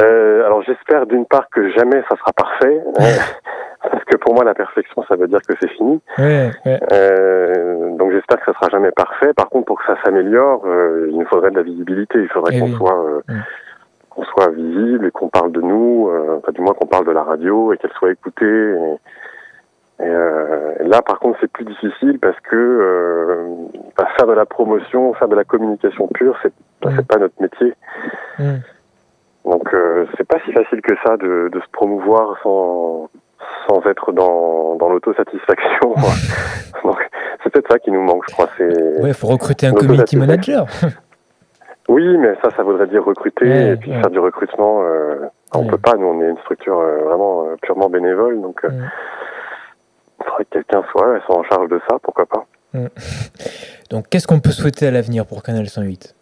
Euh, 0.00 0.44
alors 0.46 0.62
j'espère 0.62 1.06
d'une 1.06 1.26
part 1.26 1.48
que 1.50 1.68
jamais 1.72 2.00
ça 2.08 2.16
sera 2.16 2.32
parfait, 2.32 2.80
euh, 3.00 3.02
parce 3.82 4.04
que 4.04 4.16
pour 4.16 4.34
moi 4.34 4.44
la 4.44 4.54
perfection 4.54 5.02
ça 5.08 5.16
veut 5.16 5.28
dire 5.28 5.40
que 5.46 5.54
c'est 5.60 5.70
fini. 5.70 6.00
Ouais, 6.18 6.50
ouais. 6.66 6.80
Euh, 6.92 7.96
donc 7.96 8.12
j'espère 8.12 8.38
que 8.40 8.46
ça 8.46 8.58
sera 8.58 8.68
jamais 8.70 8.90
parfait. 8.92 9.32
Par 9.34 9.48
contre 9.48 9.66
pour 9.66 9.78
que 9.78 9.86
ça 9.86 9.96
s'améliore, 10.04 10.62
euh, 10.66 11.08
il 11.10 11.18
nous 11.18 11.26
faudrait 11.26 11.50
de 11.50 11.56
la 11.56 11.62
visibilité. 11.62 12.18
Il 12.20 12.28
faudrait 12.28 12.54
Eh 12.56 12.60
qu'on 12.60 12.66
oui. 12.66 12.74
soit 12.76 13.04
euh, 13.04 13.20
Mm. 13.28 13.40
qu'on 14.10 14.24
soit 14.24 14.48
visible 14.50 15.06
et 15.06 15.10
qu'on 15.10 15.28
parle 15.28 15.52
de 15.52 15.60
nous, 15.60 16.10
enfin 16.38 16.52
du 16.52 16.60
moins 16.60 16.74
qu'on 16.74 16.86
parle 16.86 17.06
de 17.06 17.12
la 17.12 17.22
radio 17.22 17.72
et 17.72 17.78
qu'elle 17.78 17.92
soit 17.92 18.10
écoutée. 18.10 18.44
Et, 20.00 20.04
et, 20.04 20.08
là 20.88 21.00
par 21.02 21.18
contre 21.20 21.38
c'est 21.40 21.50
plus 21.52 21.64
difficile 21.64 22.18
parce 22.18 22.38
que 22.40 23.36
bah, 23.96 24.06
faire 24.16 24.26
de 24.26 24.32
la 24.32 24.46
promotion, 24.46 25.12
faire 25.14 25.28
de 25.28 25.36
la 25.36 25.44
communication 25.44 26.08
pure, 26.08 26.36
c'est 26.42 26.52
Mm. 26.82 26.92
c'est 26.96 27.06
pas 27.06 27.18
notre 27.18 27.34
métier. 27.42 27.74
Mm. 28.38 28.56
Donc 29.44 29.68
c'est 30.16 30.26
pas 30.26 30.38
si 30.46 30.52
facile 30.52 30.80
que 30.80 30.94
ça 31.04 31.16
de, 31.18 31.50
de 31.52 31.60
se 31.60 31.66
promouvoir 31.72 32.38
sans 32.42 33.10
sans 33.68 33.80
être 33.86 34.12
dans, 34.12 34.76
dans 34.76 34.88
l'autosatisfaction. 34.88 35.94
Donc 36.84 36.98
c'est 37.42 37.50
peut-être 37.52 37.70
ça 37.70 37.78
qui 37.78 37.90
nous 37.90 38.02
manque, 38.02 38.24
je 38.28 38.34
crois. 38.34 38.48
C'est 38.56 39.00
Ouais, 39.02 39.12
faut 39.12 39.26
recruter 39.28 39.66
un 39.66 39.72
community 39.72 40.16
manager. 40.16 40.66
oui, 41.88 42.16
mais 42.18 42.34
ça, 42.42 42.50
ça 42.56 42.62
voudrait 42.62 42.86
dire 42.86 43.04
recruter 43.04 43.44
Ouais, 43.46 43.70
et 43.72 43.76
puis 43.76 43.90
ouais. 43.90 44.00
faire 44.00 44.10
du 44.10 44.18
recrutement. 44.18 44.82
euh, 44.82 45.26
On 45.54 45.60
Ouais. 45.64 45.68
peut 45.70 45.78
pas. 45.78 45.94
Nous, 45.96 46.06
on 46.06 46.20
est 46.22 46.28
une 46.30 46.38
structure 46.38 46.78
euh, 46.78 47.04
vraiment 47.04 47.46
euh, 47.46 47.56
purement 47.62 47.88
bénévole, 47.88 48.40
donc 48.40 48.60
il 48.64 50.24
faudrait 50.24 50.44
que 50.44 50.50
quelqu'un 50.50 50.82
soit, 50.92 51.20
soit 51.26 51.36
en 51.38 51.42
charge 51.44 51.68
de 51.68 51.80
ça. 51.88 51.96
Pourquoi 52.02 52.26
pas 52.26 52.44
Donc, 53.90 54.08
qu'est-ce 54.10 54.26
qu'on 54.26 54.40
peut 54.40 54.50
souhaiter 54.52 54.86
à 54.86 54.90
l'avenir 54.90 55.26
pour 55.26 55.42
Canal 55.42 55.66
108 55.68 56.14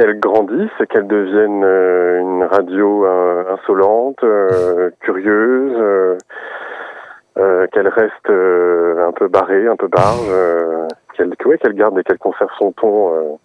Qu'elle 0.00 0.18
grandisse, 0.18 0.70
qu'elle 0.88 1.06
devienne 1.06 1.62
euh, 1.62 2.20
une 2.22 2.44
radio 2.44 3.04
euh, 3.04 3.52
insolente, 3.52 4.16
euh, 4.24 4.88
curieuse, 5.00 6.16
qu'elle 7.70 7.88
reste 7.88 8.30
un 8.30 9.12
peu 9.12 9.28
barrée, 9.28 9.66
un 9.66 9.76
peu 9.76 9.88
barge, 9.88 10.26
qu'elle 11.14 11.34
ouais, 11.44 11.58
qu'elle 11.58 11.74
garde 11.74 11.98
et 11.98 12.02
qu'elle 12.02 12.16
conserve 12.16 12.48
son 12.58 12.72
ton, 12.72 13.38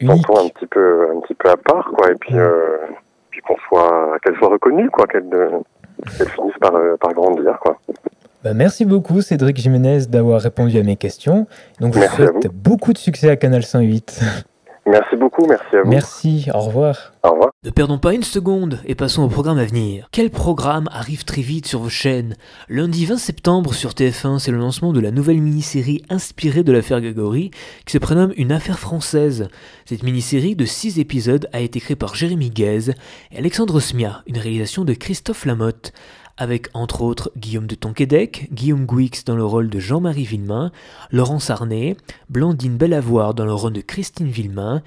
son 0.00 0.06
Unique. 0.06 0.26
ton 0.26 0.38
un 0.38 0.48
petit 0.48 0.66
peu 0.66 1.08
un 1.14 1.20
petit 1.20 1.34
peu 1.34 1.50
à 1.50 1.56
part, 1.58 1.90
quoi. 1.94 2.12
Et 2.12 2.14
puis, 2.14 2.34
puis 3.30 3.42
qu'on 3.42 3.56
soit 3.68 4.16
qu'elle 4.24 4.36
soit 4.36 4.48
reconnue, 4.48 4.88
quoi, 4.88 5.06
qu'elle 5.06 5.28
qu'elle 6.16 6.28
finisse 6.28 6.56
par 6.62 6.72
par 6.98 7.12
grandir, 7.12 7.58
quoi. 7.60 7.76
Bah, 8.42 8.54
merci 8.54 8.86
beaucoup, 8.86 9.20
Cédric 9.20 9.58
Jiménez, 9.58 10.06
d'avoir 10.08 10.40
répondu 10.40 10.78
à 10.78 10.82
mes 10.82 10.96
questions. 10.96 11.46
Donc, 11.80 11.92
je 11.92 12.00
vous 12.00 12.06
souhaite 12.06 12.48
beaucoup 12.54 12.94
de 12.94 12.98
succès 12.98 13.28
à 13.28 13.36
Canal 13.36 13.62
108. 13.62 14.22
Merci 14.88 15.16
beaucoup, 15.16 15.46
merci 15.46 15.76
à 15.76 15.82
vous. 15.82 15.90
Merci, 15.90 16.48
au 16.54 16.60
revoir. 16.60 17.12
Au 17.22 17.32
revoir. 17.32 17.50
Ne 17.62 17.70
perdons 17.70 17.98
pas 17.98 18.14
une 18.14 18.22
seconde 18.22 18.80
et 18.86 18.94
passons 18.94 19.22
au 19.22 19.28
programme 19.28 19.58
à 19.58 19.66
venir. 19.66 20.08
Quel 20.12 20.30
programme 20.30 20.88
arrive 20.90 21.26
très 21.26 21.42
vite 21.42 21.66
sur 21.66 21.80
vos 21.80 21.90
chaînes? 21.90 22.36
Lundi 22.70 23.04
20 23.04 23.18
septembre 23.18 23.74
sur 23.74 23.90
TF1, 23.90 24.38
c'est 24.38 24.50
le 24.50 24.56
lancement 24.56 24.94
de 24.94 25.00
la 25.00 25.10
nouvelle 25.10 25.42
mini-série 25.42 26.02
inspirée 26.08 26.62
de 26.62 26.72
l'affaire 26.72 27.02
Grégory 27.02 27.50
qui 27.84 27.92
se 27.92 27.98
prénomme 27.98 28.32
Une 28.38 28.50
affaire 28.50 28.78
française. 28.78 29.48
Cette 29.84 30.04
mini-série 30.04 30.56
de 30.56 30.64
6 30.64 30.98
épisodes 30.98 31.50
a 31.52 31.60
été 31.60 31.80
créée 31.80 31.96
par 31.96 32.14
Jérémy 32.14 32.48
Guez 32.48 32.92
et 33.30 33.38
Alexandre 33.38 33.80
Smia, 33.80 34.22
une 34.26 34.38
réalisation 34.38 34.84
de 34.86 34.94
Christophe 34.94 35.44
Lamotte, 35.44 35.92
avec 36.38 36.70
entre 36.72 37.02
autres 37.02 37.30
Guillaume 37.36 37.66
de 37.66 37.74
Tonquédec, 37.74 38.48
Guillaume 38.52 38.86
Gouix 38.86 39.10
dans 39.26 39.36
le 39.36 39.44
rôle 39.44 39.68
de 39.68 39.78
Jean-Marie 39.80 40.24
Villemain, 40.24 40.72
Laurence 41.10 41.50
Arnay, 41.50 41.96
Blandine 42.30 42.76
Bellavoir 42.76 43.34
dans 43.34 43.44
le 43.44 43.52
rôle 43.52 43.74
de 43.74 43.80
Christine 43.80 44.28
Villemain, 44.28 44.82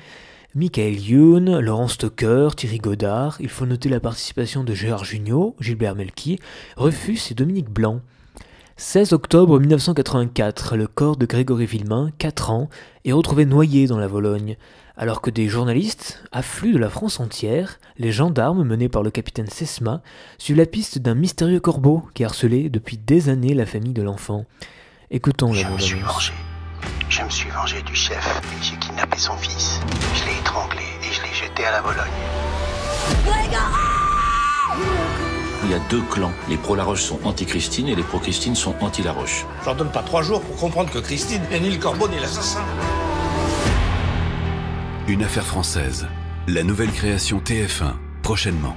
Michael 0.55 0.99
Youn, 0.99 1.59
Laurent 1.59 1.87
Stocker, 1.87 2.49
Thierry 2.55 2.79
Godard, 2.79 3.37
il 3.39 3.49
faut 3.49 3.65
noter 3.65 3.89
la 3.89 3.99
participation 3.99 4.63
de 4.63 4.73
Gérard 4.73 5.05
Jugnot, 5.05 5.55
Gilbert 5.59 5.95
Melki, 5.95 6.39
Rufus 6.77 7.19
et 7.29 7.33
Dominique 7.35 7.69
Blanc. 7.69 8.01
16 8.77 9.13
octobre 9.13 9.59
1984, 9.59 10.75
le 10.75 10.87
corps 10.87 11.15
de 11.15 11.25
Grégory 11.25 11.67
Villemain, 11.67 12.09
4 12.17 12.49
ans, 12.49 12.69
est 13.05 13.11
retrouvé 13.11 13.45
noyé 13.45 13.85
dans 13.85 13.99
la 13.99 14.07
Vologne. 14.07 14.57
Alors 15.01 15.19
que 15.19 15.31
des 15.31 15.47
journalistes 15.47 16.21
affluent 16.31 16.73
de 16.73 16.77
la 16.77 16.87
France 16.87 17.19
entière, 17.19 17.79
les 17.97 18.11
gendarmes 18.11 18.63
menés 18.63 18.87
par 18.87 19.01
le 19.01 19.09
capitaine 19.09 19.49
Sesma 19.49 20.03
suivent 20.37 20.57
la 20.57 20.67
piste 20.67 20.99
d'un 20.99 21.15
mystérieux 21.15 21.59
corbeau 21.59 22.03
qui 22.13 22.23
harcelait 22.23 22.69
depuis 22.69 22.99
des 22.99 23.27
années 23.27 23.55
la 23.55 23.65
famille 23.65 23.93
de 23.93 24.03
l'enfant. 24.03 24.45
Écoutons 25.09 25.53
la 25.53 25.61
Je 25.61 25.67
me 25.69 25.79
suis 25.79 25.99
vengé. 26.01 26.33
Je 27.09 27.23
me 27.23 27.29
suis 27.31 27.49
vengé 27.49 27.81
du 27.81 27.95
chef 27.95 28.41
et 28.43 28.63
j'ai 28.63 28.77
kidnappé 28.77 29.17
son 29.17 29.35
fils. 29.37 29.79
Je 30.13 30.25
l'ai 30.25 30.37
étranglé 30.37 30.83
et 31.01 31.11
je 31.11 31.21
l'ai 31.23 31.33
jeté 31.33 31.65
à 31.65 31.71
la 31.71 31.81
Vologne. 31.81 32.05
Il 35.63 35.71
y 35.71 35.73
a 35.73 35.79
deux 35.89 36.03
clans. 36.11 36.31
Les 36.47 36.57
pro-Laroche 36.57 37.01
sont 37.01 37.17
anti-Christine 37.23 37.87
et 37.87 37.95
les 37.95 38.03
pro-Christine 38.03 38.53
sont 38.53 38.75
anti-Laroche. 38.81 39.47
J'en 39.65 39.73
donne 39.73 39.91
pas 39.91 40.03
trois 40.03 40.21
jours 40.21 40.41
pour 40.41 40.57
comprendre 40.57 40.91
que 40.91 40.99
Christine 40.99 41.41
n'est 41.49 41.59
ni 41.59 41.71
le 41.71 41.79
corbeau 41.79 42.07
ni 42.07 42.19
l'assassin. 42.19 42.61
Une 45.07 45.23
affaire 45.23 45.45
française. 45.45 46.05
La 46.47 46.61
nouvelle 46.63 46.91
création 46.91 47.39
TF1, 47.39 47.93
prochainement. 48.21 48.75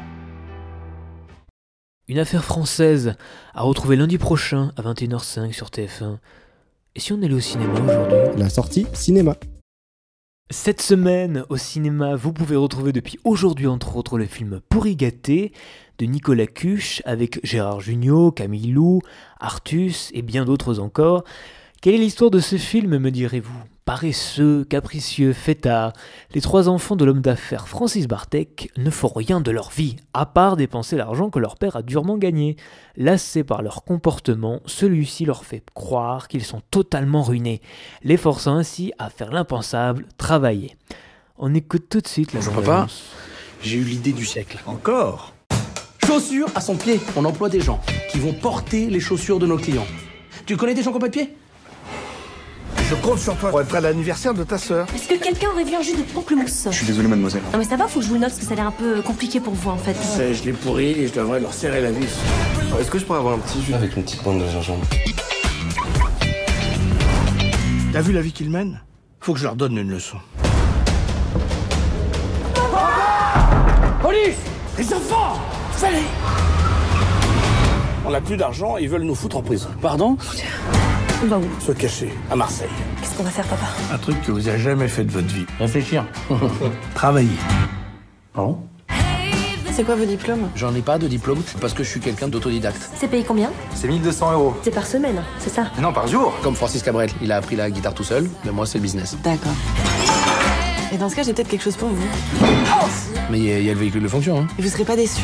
Une 2.08 2.18
affaire 2.18 2.42
française 2.42 3.14
à 3.52 3.62
retrouver 3.62 3.96
lundi 3.96 4.16
prochain 4.16 4.72
à 4.78 4.82
21h05 4.82 5.52
sur 5.52 5.68
TF1. 5.68 6.16
Et 6.94 7.00
si 7.00 7.12
on 7.12 7.22
allait 7.22 7.34
au 7.34 7.40
cinéma 7.40 7.74
aujourd'hui? 7.74 8.38
La 8.38 8.48
sortie 8.48 8.86
cinéma. 8.94 9.36
Cette 10.50 10.80
semaine 10.80 11.44
au 11.50 11.58
cinéma, 11.58 12.16
vous 12.16 12.32
pouvez 12.32 12.56
retrouver 12.56 12.92
depuis 12.92 13.18
aujourd'hui 13.24 13.66
entre 13.66 13.94
autres 13.96 14.16
le 14.16 14.24
film 14.24 14.60
Pourri 14.70 14.96
gâté 14.96 15.52
de 15.98 16.06
Nicolas 16.06 16.46
Cuche 16.46 17.02
avec 17.04 17.38
Gérard 17.44 17.80
Jugnot, 17.80 18.32
Camille 18.32 18.72
Lou, 18.72 19.02
Artus 19.40 20.10
et 20.14 20.22
bien 20.22 20.46
d'autres 20.46 20.80
encore. 20.80 21.24
Quelle 21.82 21.96
est 21.96 21.98
l'histoire 21.98 22.30
de 22.30 22.40
ce 22.40 22.56
film, 22.56 22.96
me 22.96 23.10
direz-vous? 23.10 23.73
Paresseux, 23.84 24.64
capricieux, 24.64 25.34
fêtards, 25.34 25.92
les 26.32 26.40
trois 26.40 26.70
enfants 26.70 26.96
de 26.96 27.04
l'homme 27.04 27.20
d'affaires 27.20 27.68
Francis 27.68 28.08
Bartek 28.08 28.70
ne 28.78 28.88
font 28.88 29.12
rien 29.14 29.42
de 29.42 29.50
leur 29.50 29.70
vie, 29.70 29.96
à 30.14 30.24
part 30.24 30.56
dépenser 30.56 30.96
l'argent 30.96 31.28
que 31.28 31.38
leur 31.38 31.56
père 31.56 31.76
a 31.76 31.82
durement 31.82 32.16
gagné. 32.16 32.56
Lassés 32.96 33.44
par 33.44 33.60
leur 33.60 33.84
comportement, 33.84 34.60
celui-ci 34.64 35.26
leur 35.26 35.44
fait 35.44 35.62
croire 35.74 36.28
qu'ils 36.28 36.44
sont 36.44 36.62
totalement 36.70 37.22
ruinés, 37.22 37.60
les 38.02 38.16
forçant 38.16 38.56
ainsi 38.56 38.94
à 38.98 39.10
faire 39.10 39.30
l'impensable, 39.30 40.06
travailler. 40.16 40.78
On 41.36 41.52
écoute 41.52 41.84
tout 41.90 42.00
de 42.00 42.08
suite 42.08 42.32
la 42.32 42.40
Papa 42.40 42.52
bande-annonce. 42.54 43.12
J'ai 43.60 43.76
eu 43.76 43.84
l'idée 43.84 44.12
du 44.12 44.24
siècle. 44.24 44.60
Encore 44.64 45.34
Chaussures 46.06 46.48
à 46.54 46.62
son 46.62 46.76
pied. 46.76 47.00
On 47.16 47.24
emploie 47.26 47.50
des 47.50 47.60
gens 47.60 47.82
qui 48.10 48.18
vont 48.18 48.32
porter 48.32 48.88
les 48.88 49.00
chaussures 49.00 49.38
de 49.38 49.46
nos 49.46 49.58
clients. 49.58 49.86
Tu 50.46 50.56
connais 50.56 50.72
des 50.72 50.82
gens 50.82 50.90
qui 50.90 50.94
n'ont 50.94 51.00
pas 51.00 51.08
de 51.08 51.12
pied? 51.12 51.36
Je 52.90 52.94
compte 52.96 53.18
sur 53.18 53.34
toi 53.36 53.50
pour 53.50 53.60
être 53.62 53.74
à 53.74 53.80
l'anniversaire 53.80 54.34
de 54.34 54.44
ta 54.44 54.58
sœur. 54.58 54.86
Est-ce 54.94 55.08
que 55.08 55.14
quelqu'un 55.14 55.48
aurait 55.50 55.64
vu 55.64 55.74
un 55.74 55.80
jus 55.80 55.96
de 55.96 56.02
pamplemousse 56.02 56.68
Je 56.70 56.76
suis 56.76 56.86
désolé, 56.86 57.08
mademoiselle. 57.08 57.40
Non 57.52 57.58
mais 57.58 57.64
ça 57.64 57.76
va, 57.76 57.88
faut 57.88 57.98
que 58.00 58.04
je 58.04 58.08
vous 58.10 58.14
le 58.14 58.20
note 58.20 58.30
parce 58.30 58.40
que 58.40 58.46
ça 58.46 58.52
a 58.52 58.56
l'air 58.56 58.66
un 58.66 58.70
peu 58.72 59.00
compliqué 59.00 59.40
pour 59.40 59.54
vous 59.54 59.70
en 59.70 59.78
fait. 59.78 59.96
Je 60.32 60.44
l'ai 60.44 60.52
pourri 60.52 60.90
et 60.90 61.08
je 61.08 61.14
devrais 61.14 61.40
leur 61.40 61.54
serrer 61.54 61.80
la 61.80 61.90
vis. 61.90 62.14
Est-ce 62.78 62.90
que 62.90 62.98
je 62.98 63.04
pourrais 63.04 63.20
avoir 63.20 63.34
un 63.34 63.38
petit 63.38 63.62
jus 63.62 63.72
avec 63.74 63.96
une 63.96 64.02
petite 64.02 64.22
bande 64.22 64.40
de 64.42 64.48
gingembre? 64.48 64.84
T'as 67.92 68.00
vu 68.00 68.12
la 68.12 68.20
vie 68.20 68.32
qu'ils 68.32 68.50
mènent? 68.50 68.80
Faut 69.20 69.32
que 69.32 69.38
je 69.38 69.44
leur 69.44 69.56
donne 69.56 69.78
une 69.78 69.90
leçon. 69.90 70.18
Police 74.02 74.36
Les 74.76 74.92
enfants 74.92 75.40
Fallait 75.72 76.02
On 78.04 78.10
n'a 78.10 78.20
plus 78.20 78.36
d'argent, 78.36 78.76
ils 78.76 78.88
veulent 78.88 79.02
nous 79.04 79.14
foutre 79.14 79.38
en 79.38 79.42
prison. 79.42 79.68
Pardon? 79.80 80.18
On 81.24 81.26
va 81.26 81.38
où 81.38 81.44
Se 81.58 81.72
cacher, 81.72 82.12
à 82.30 82.36
Marseille. 82.36 82.68
Qu'est-ce 83.00 83.16
qu'on 83.16 83.22
va 83.22 83.30
faire 83.30 83.46
papa 83.46 83.64
Un 83.92 83.96
truc 83.96 84.20
que 84.22 84.30
vous 84.30 84.46
avez 84.46 84.58
jamais 84.58 84.88
fait 84.88 85.04
de 85.04 85.10
votre 85.10 85.26
vie. 85.28 85.46
Réfléchir. 85.58 86.04
Travailler. 86.94 87.30
Pardon 88.34 88.58
C'est 89.72 89.84
quoi 89.84 89.94
vos 89.94 90.04
diplômes? 90.04 90.50
J'en 90.54 90.74
ai 90.74 90.82
pas 90.82 90.98
de 90.98 91.08
diplôme 91.08 91.40
parce 91.62 91.72
que 91.72 91.82
je 91.82 91.88
suis 91.88 92.00
quelqu'un 92.00 92.28
d'autodidacte. 92.28 92.90
C'est 92.94 93.08
payé 93.08 93.24
combien? 93.26 93.50
C'est 93.74 93.88
1200 93.88 94.32
euros. 94.32 94.54
C'est 94.62 94.70
par 94.74 94.86
semaine, 94.86 95.22
c'est 95.38 95.48
ça? 95.48 95.68
Non, 95.80 95.94
par 95.94 96.06
jour 96.08 96.34
Comme 96.42 96.54
Francis 96.56 96.82
Cabrel, 96.82 97.08
il 97.22 97.32
a 97.32 97.36
appris 97.36 97.56
la 97.56 97.70
guitare 97.70 97.94
tout 97.94 98.04
seul, 98.04 98.28
mais 98.44 98.50
moi 98.52 98.66
c'est 98.66 98.76
le 98.78 98.82
business. 98.82 99.16
D'accord. 99.24 99.52
Et 100.92 100.98
dans 100.98 101.08
ce 101.08 101.16
cas, 101.16 101.22
j'ai 101.22 101.32
peut-être 101.32 101.48
quelque 101.48 101.64
chose 101.64 101.76
pour 101.76 101.88
vous. 101.88 102.06
Mais 103.30 103.38
il 103.38 103.44
y, 103.44 103.52
a- 103.52 103.58
il 103.60 103.64
y 103.64 103.70
a 103.70 103.72
le 103.72 103.80
véhicule 103.80 104.02
de 104.02 104.08
fonction, 104.08 104.40
hein. 104.42 104.46
Et 104.58 104.62
vous 104.62 104.68
serez 104.68 104.84
pas 104.84 104.94
déçus. 104.96 105.22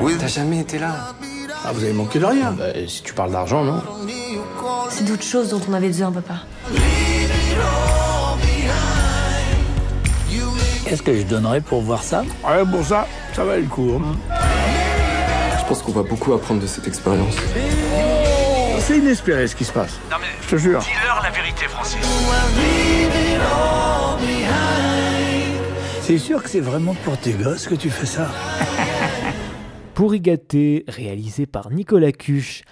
Oui. 0.00 0.14
T'as 0.18 0.26
jamais 0.26 0.60
été 0.60 0.78
là? 0.78 1.12
Ah, 1.64 1.72
vous 1.72 1.82
avez 1.84 1.92
manqué 1.92 2.18
de 2.18 2.24
rien. 2.24 2.52
Bah, 2.52 2.64
si 2.86 3.02
tu 3.02 3.12
parles 3.12 3.32
d'argent, 3.32 3.64
non 3.64 3.82
C'est 4.88 5.04
d'autres 5.04 5.22
choses 5.22 5.50
dont 5.50 5.60
on 5.68 5.74
avait 5.74 5.88
besoin, 5.88 6.10
papa. 6.10 6.34
Qu'est-ce 10.84 11.02
que 11.02 11.16
je 11.16 11.22
donnerais 11.22 11.60
pour 11.60 11.82
voir 11.82 12.02
ça? 12.02 12.22
Ouais, 12.44 12.64
pour 12.68 12.84
ça, 12.84 13.06
ça 13.34 13.44
va 13.44 13.56
le 13.58 13.66
coup. 13.66 14.00
hein. 14.02 14.16
pense 15.68 15.82
qu'on 15.82 15.92
va 15.92 16.02
beaucoup 16.02 16.32
apprendre 16.32 16.60
de 16.60 16.66
cette 16.66 16.88
expérience. 16.88 17.36
C'est 18.80 18.98
inespéré 18.98 19.46
ce 19.46 19.54
qui 19.54 19.64
se 19.64 19.72
passe. 19.72 20.00
Non 20.10 20.16
mais, 20.20 20.26
je 20.42 20.48
te 20.48 20.56
jure. 20.56 20.80
Dis-leur 20.80 21.22
la 21.22 21.30
vérité, 21.30 21.66
Francis. 21.68 21.98
C'est 26.02 26.18
sûr 26.18 26.42
que 26.42 26.50
c'est 26.50 26.58
vraiment 26.60 26.94
pour 27.04 27.16
tes 27.18 27.30
gosses 27.34 27.68
que 27.68 27.76
tu 27.76 27.88
fais 27.88 28.06
ça 28.06 28.26
Pour 30.00 30.14
y 30.14 30.20
gâter, 30.22 30.86
réalisé 30.88 31.44
par 31.44 31.70
Nicolas 31.70 32.10
Cuche, 32.10 32.62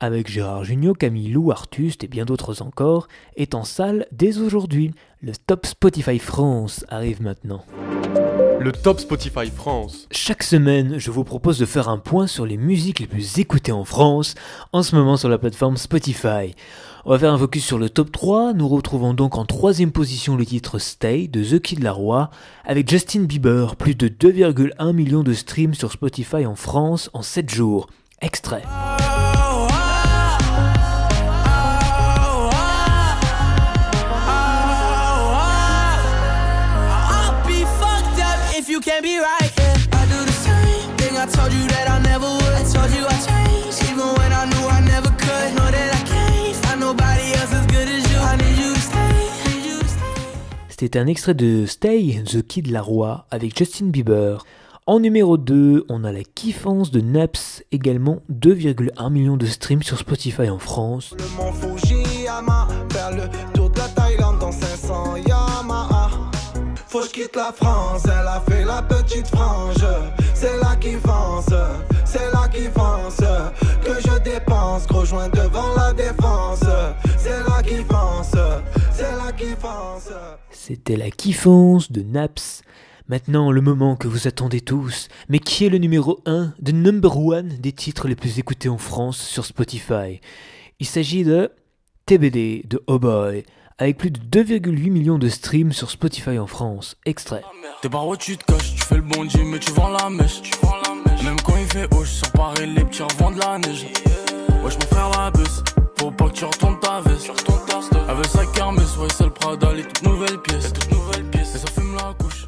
avec 0.00 0.30
Gérard 0.30 0.64
Jugnot, 0.64 0.94
Camille 0.94 1.28
Lou, 1.28 1.50
Artuste 1.50 2.04
et 2.04 2.08
bien 2.08 2.24
d'autres 2.24 2.62
encore, 2.62 3.06
est 3.36 3.54
en 3.54 3.64
salle 3.64 4.06
dès 4.12 4.38
aujourd'hui. 4.38 4.94
Le 5.20 5.32
Top 5.36 5.66
Spotify 5.66 6.18
France 6.18 6.86
arrive 6.88 7.20
maintenant. 7.20 7.66
Le 8.60 8.72
Top 8.72 9.00
Spotify 9.00 9.50
France. 9.50 10.06
Chaque 10.10 10.42
semaine, 10.42 10.98
je 10.98 11.10
vous 11.10 11.24
propose 11.24 11.58
de 11.58 11.64
faire 11.64 11.88
un 11.88 11.96
point 11.96 12.26
sur 12.26 12.44
les 12.44 12.58
musiques 12.58 13.00
les 13.00 13.06
plus 13.06 13.38
écoutées 13.38 13.72
en 13.72 13.86
France, 13.86 14.34
en 14.74 14.82
ce 14.82 14.94
moment 14.94 15.16
sur 15.16 15.30
la 15.30 15.38
plateforme 15.38 15.78
Spotify. 15.78 16.54
On 17.06 17.10
va 17.10 17.18
faire 17.18 17.32
un 17.32 17.38
focus 17.38 17.64
sur 17.64 17.78
le 17.78 17.88
top 17.88 18.12
3, 18.12 18.52
nous 18.52 18.68
retrouvons 18.68 19.14
donc 19.14 19.38
en 19.38 19.46
troisième 19.46 19.92
position 19.92 20.36
le 20.36 20.44
titre 20.44 20.78
Stay 20.78 21.26
de 21.26 21.42
The 21.42 21.62
Kid 21.62 21.82
Laroi, 21.82 22.28
avec 22.66 22.90
Justin 22.90 23.22
Bieber, 23.22 23.76
plus 23.76 23.94
de 23.94 24.08
2,1 24.08 24.92
millions 24.92 25.22
de 25.22 25.32
streams 25.32 25.72
sur 25.72 25.90
Spotify 25.90 26.44
en 26.44 26.54
France 26.54 27.08
en 27.14 27.22
7 27.22 27.48
jours. 27.48 27.88
Extrait. 28.20 28.64
C'était 50.70 50.98
un 50.98 51.06
extrait 51.06 51.34
de 51.34 51.66
Stay, 51.66 52.22
The 52.24 52.40
Kid 52.40 52.70
Laroi 52.70 53.26
avec 53.30 53.58
Justin 53.58 53.88
Bieber. 53.88 54.46
En 54.86 54.98
numéro 54.98 55.36
2, 55.36 55.84
on 55.90 56.04
a 56.04 56.10
la 56.10 56.24
kiffance 56.24 56.90
de 56.90 57.02
Naps, 57.02 57.62
également 57.72 58.22
2,1 58.32 59.12
millions 59.12 59.36
de 59.36 59.44
streams 59.44 59.82
sur 59.82 59.98
Spotify 59.98 60.48
en 60.48 60.58
France. 60.58 61.14
Le 61.18 61.24
Faut 67.00 67.06
je 67.06 67.12
quitte 67.12 67.36
la 67.36 67.50
France, 67.50 68.02
elle 68.04 68.26
a 68.26 68.42
fait 68.46 68.62
la 68.62 68.82
petite 68.82 69.26
frange. 69.28 69.86
C'est 70.34 70.58
la 70.58 70.76
kiffance, 70.76 71.48
c'est 72.04 72.30
la 72.30 72.46
kiffance. 72.48 73.16
Que 73.82 73.94
je 74.02 74.18
dépense, 74.18 74.86
gros 74.86 75.06
joint 75.06 75.30
devant 75.30 75.74
la 75.74 75.94
défense. 75.94 76.62
C'est 77.16 77.42
la 77.48 77.62
kiffance, 77.62 78.36
c'est 78.92 79.16
la 79.16 79.32
kiffance. 79.32 80.10
C'était 80.50 80.96
la 80.96 81.10
kiffance 81.10 81.90
de 81.90 82.02
Naps. 82.02 82.60
Maintenant, 83.08 83.50
le 83.50 83.62
moment 83.62 83.96
que 83.96 84.06
vous 84.06 84.28
attendez 84.28 84.60
tous. 84.60 85.08
Mais 85.30 85.38
qui 85.38 85.64
est 85.64 85.70
le 85.70 85.78
numéro 85.78 86.20
1, 86.26 86.52
de 86.60 86.72
number 86.72 87.16
one 87.16 87.48
des 87.60 87.72
titres 87.72 88.08
les 88.08 88.16
plus 88.16 88.38
écoutés 88.38 88.68
en 88.68 88.78
France 88.78 89.16
sur 89.16 89.46
Spotify? 89.46 90.20
Il 90.80 90.86
s'agit 90.86 91.24
de 91.24 91.50
TBD 92.04 92.64
de 92.68 92.82
Oh 92.86 92.98
Boy, 92.98 93.44
avec 93.80 93.96
plus 93.96 94.10
de 94.10 94.20
2,8 94.20 94.90
millions 94.90 95.18
de 95.18 95.28
streams 95.28 95.72
sur 95.72 95.90
Spotify 95.90 96.38
en 96.38 96.46
France. 96.46 96.96
Extrait. 97.06 97.42
T'es 97.80 97.88
par 97.88 98.06
où 98.06 98.14
tu 98.14 98.36
te 98.36 98.44
caches, 98.44 98.74
tu 98.74 98.84
fais 98.84 98.96
le 98.96 99.02
bon 99.02 99.24
Dieu, 99.24 99.42
mais 99.42 99.58
tu 99.58 99.72
vends 99.72 99.88
la 99.88 100.10
mèche. 100.10 100.42
Même 101.24 101.40
quand 101.44 101.56
il 101.56 101.66
fait 101.66 101.88
haut, 101.94 102.04
je 102.04 102.30
Paris, 102.32 102.66
les 102.66 102.84
petits 102.84 103.02
revendent 103.02 103.36
de 103.36 103.40
la 103.40 103.58
neige. 103.58 103.86
Wesh, 104.62 104.74
mon 104.74 104.86
frère, 104.86 105.10
la 105.10 105.30
bus, 105.30 105.62
faut 105.98 106.10
pas 106.10 106.28
que 106.28 106.34
tu 106.34 106.44
retournes 106.44 106.78
ta 106.78 107.00
veste. 107.00 107.30
Avec 108.06 108.26
sa 108.26 108.44
kermesse, 108.46 108.98
ouais, 108.98 109.08
c'est 109.16 109.24
le 109.24 109.30
Prada, 109.30 109.72
les 109.72 109.82
toutes 109.82 110.02
nouvelles 110.02 110.40
pièces. 110.42 110.72
Et 111.32 111.58
ça 111.58 111.66
fume 111.68 111.96
la 111.96 112.14
couche. 112.18 112.46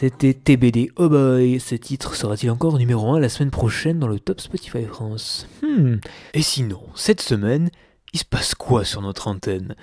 C'était 0.00 0.34
TBD 0.34 0.90
Oh 0.96 1.08
Boy. 1.08 1.60
Ce 1.60 1.76
titre 1.76 2.16
sera-t-il 2.16 2.50
encore 2.50 2.76
numéro 2.76 3.12
1 3.12 3.20
la 3.20 3.28
semaine 3.28 3.52
prochaine 3.52 4.00
dans 4.00 4.08
le 4.08 4.18
top 4.18 4.40
Spotify 4.40 4.84
France? 4.84 5.46
Hmm. 5.62 5.96
Et 6.34 6.42
sinon, 6.42 6.80
cette 6.96 7.20
semaine, 7.20 7.70
il 8.12 8.18
se 8.18 8.24
passe 8.24 8.54
quoi 8.54 8.84
sur 8.84 9.00
notre 9.00 9.28
antenne? 9.28 9.74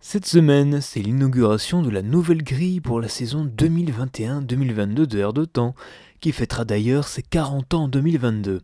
Cette 0.00 0.26
semaine, 0.26 0.80
c'est 0.80 1.00
l'inauguration 1.00 1.82
de 1.82 1.90
la 1.90 2.02
nouvelle 2.02 2.44
grille 2.44 2.80
pour 2.80 3.00
la 3.00 3.08
saison 3.08 3.44
2021-2022 3.44 5.06
de 5.06 5.18
Air 5.18 5.32
de 5.32 5.44
Temps, 5.44 5.74
qui 6.20 6.30
fêtera 6.30 6.64
d'ailleurs 6.64 7.08
ses 7.08 7.22
40 7.22 7.74
ans 7.74 7.82
en 7.84 7.88
2022. 7.88 8.60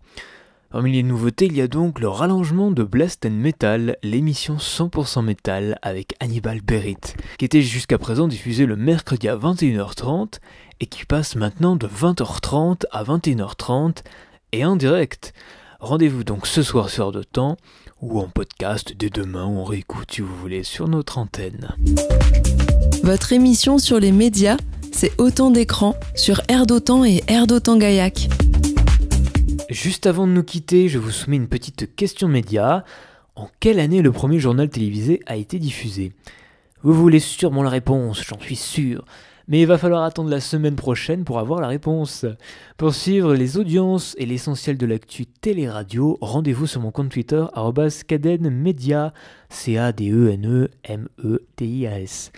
Parmi 0.71 0.93
les 0.93 1.03
nouveautés, 1.03 1.47
il 1.47 1.57
y 1.57 1.61
a 1.61 1.69
donc 1.69 1.99
le 1.99 2.09
rallongement 2.09 2.71
de 2.71 2.85
Blast 2.85 3.27
and 3.27 3.31
Metal, 3.31 3.97
l'émission 4.03 4.57
100% 4.57 5.23
métal 5.25 5.79
avec 5.83 6.15
Hannibal 6.21 6.61
Berit, 6.61 6.97
qui 7.39 7.45
était 7.45 7.61
jusqu'à 7.61 7.99
présent 7.99 8.29
diffusée 8.29 8.65
le 8.65 8.77
mercredi 8.77 9.29
à 9.29 9.37
21h30 9.37 10.39
et 10.81 10.87
qui 10.87 11.05
passe 11.05 11.35
maintenant 11.35 11.77
de 11.77 11.89
20h30 11.89 12.85
à 12.91 13.03
21h30 13.05 13.99
et 14.53 14.65
en 14.65 14.77
direct. 14.77 15.35
Rendez-vous 15.81 16.23
donc 16.23 16.47
ce 16.47 16.63
soir 16.63 16.89
sur 16.89 17.11
de 17.11 17.25
Temps 17.25 17.57
ou 18.03 18.19
en 18.19 18.29
podcast 18.29 18.95
dès 18.99 19.11
demain 19.11 19.47
ou 19.47 19.59
on 19.59 19.65
réécoute 19.65 20.11
si 20.11 20.21
vous 20.21 20.35
voulez 20.35 20.65
sur 20.65 20.89
notre 20.89 21.19
antenne. 21.19 21.69
Votre 23.05 23.33
émission 23.33 23.79
sur 23.79 24.01
les 24.01 24.11
médias, 24.11 24.57
c'est 24.91 25.13
Autant 25.19 25.53
d'écran 25.53 25.95
sur 26.17 26.43
Air 26.49 26.67
d'Otan 26.67 27.05
et 27.05 27.23
Air 27.29 27.47
d'Otan 27.47 27.79
Gaillac. 27.79 28.29
Juste 29.71 30.07
avant 30.07 30.27
de 30.27 30.33
nous 30.33 30.43
quitter, 30.43 30.89
je 30.89 30.99
vous 30.99 31.13
soumets 31.13 31.37
une 31.37 31.49
petite 31.49 31.95
question 31.95 32.27
média. 32.27 32.85
En 33.37 33.49
quelle 33.61 33.79
année 33.79 34.03
le 34.03 34.13
premier 34.13 34.41
journal 34.41 34.69
télévisé 34.69 35.21
a 35.27 35.37
été 35.37 35.61
diffusé? 35.61 36.13
Vous 36.83 36.93
voulez 36.93 37.21
sûrement 37.21 37.63
la 37.63 37.71
réponse, 37.71 38.25
j'en 38.27 38.41
suis 38.41 38.57
sûr. 38.57 39.05
Mais 39.53 39.61
il 39.61 39.67
va 39.67 39.77
falloir 39.77 40.03
attendre 40.03 40.31
la 40.31 40.41
semaine 40.41 40.77
prochaine 40.77 41.25
pour 41.25 41.39
avoir 41.39 41.61
la 41.61 41.69
réponse. 41.69 42.25
Pour 42.79 42.95
suivre 42.95 43.35
les 43.35 43.59
audiences 43.59 44.15
et 44.17 44.25
l'essentiel 44.25 44.79
de 44.79 44.87
l'actu 44.87 45.27
télé-radio, 45.27 46.17
rendez-vous 46.23 46.67
sur 46.67 46.81
mon 46.81 46.91
compte 46.91 47.11
Twitter 47.11 47.45
@cadenmedia, 48.09 49.13
c 49.51 49.77
a 49.77 49.93
d 49.93 50.11
e 50.11 50.31
n 50.33 50.47
e 50.47 50.71
m 50.85 51.07
e 51.23 51.43
t 51.55 51.67
i 51.67 51.87
a 51.87 52.01
s. 52.01 52.33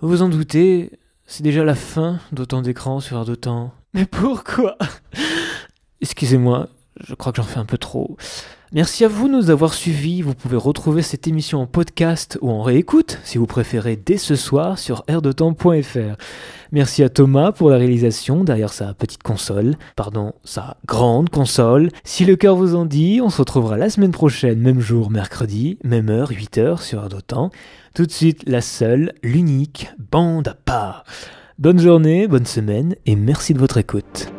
Vous 0.00 0.08
vous 0.08 0.22
en 0.22 0.28
doutez, 0.28 0.92
c'est 1.26 1.42
déjà 1.42 1.64
la 1.64 1.74
fin 1.74 2.20
d'autant 2.30 2.62
d'écran 2.62 3.00
sur 3.00 3.16
Air 3.16 3.24
d'Otan. 3.24 3.72
Mais 3.92 4.06
pourquoi? 4.06 4.78
Excusez-moi, 6.00 6.68
je 7.00 7.16
crois 7.16 7.32
que 7.32 7.42
j'en 7.42 7.48
fais 7.48 7.58
un 7.58 7.64
peu 7.64 7.78
trop. 7.78 8.16
Merci 8.74 9.04
à 9.04 9.08
vous 9.08 9.28
de 9.28 9.34
nous 9.34 9.50
avoir 9.50 9.72
suivis. 9.72 10.20
Vous 10.20 10.34
pouvez 10.34 10.56
retrouver 10.56 11.02
cette 11.02 11.28
émission 11.28 11.62
en 11.62 11.66
podcast 11.66 12.38
ou 12.42 12.50
en 12.50 12.60
réécoute, 12.60 13.20
si 13.22 13.38
vous 13.38 13.46
préférez, 13.46 13.94
dès 13.94 14.16
ce 14.16 14.34
soir 14.34 14.80
sur 14.80 15.04
airdetemps.fr. 15.06 16.16
Merci 16.72 17.04
à 17.04 17.08
Thomas 17.08 17.52
pour 17.52 17.70
la 17.70 17.76
réalisation 17.76 18.42
derrière 18.42 18.72
sa 18.72 18.92
petite 18.92 19.22
console, 19.22 19.76
pardon, 19.94 20.32
sa 20.42 20.76
grande 20.86 21.30
console. 21.30 21.90
Si 22.02 22.24
le 22.24 22.34
cœur 22.34 22.56
vous 22.56 22.74
en 22.74 22.84
dit, 22.84 23.20
on 23.22 23.30
se 23.30 23.38
retrouvera 23.38 23.76
la 23.78 23.90
semaine 23.90 24.10
prochaine, 24.10 24.58
même 24.58 24.80
jour, 24.80 25.08
mercredi, 25.08 25.78
même 25.84 26.10
heure, 26.10 26.32
8h 26.32 26.82
sur 26.82 26.98
Air. 26.98 27.50
Tout 27.94 28.06
de 28.06 28.10
suite, 28.10 28.42
la 28.44 28.60
seule, 28.60 29.12
l'unique, 29.22 29.88
bande 30.10 30.48
à 30.48 30.54
part. 30.54 31.04
Bonne 31.60 31.78
journée, 31.78 32.26
bonne 32.26 32.44
semaine 32.44 32.96
et 33.06 33.14
merci 33.14 33.54
de 33.54 33.60
votre 33.60 33.78
écoute. 33.78 34.32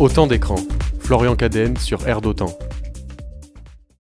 Autant 0.00 0.26
d'écran. 0.26 0.56
Florian 0.98 1.36
Cadenne 1.36 1.76
sur 1.76 2.08
Air 2.08 2.20
d'Otan. 2.20 2.50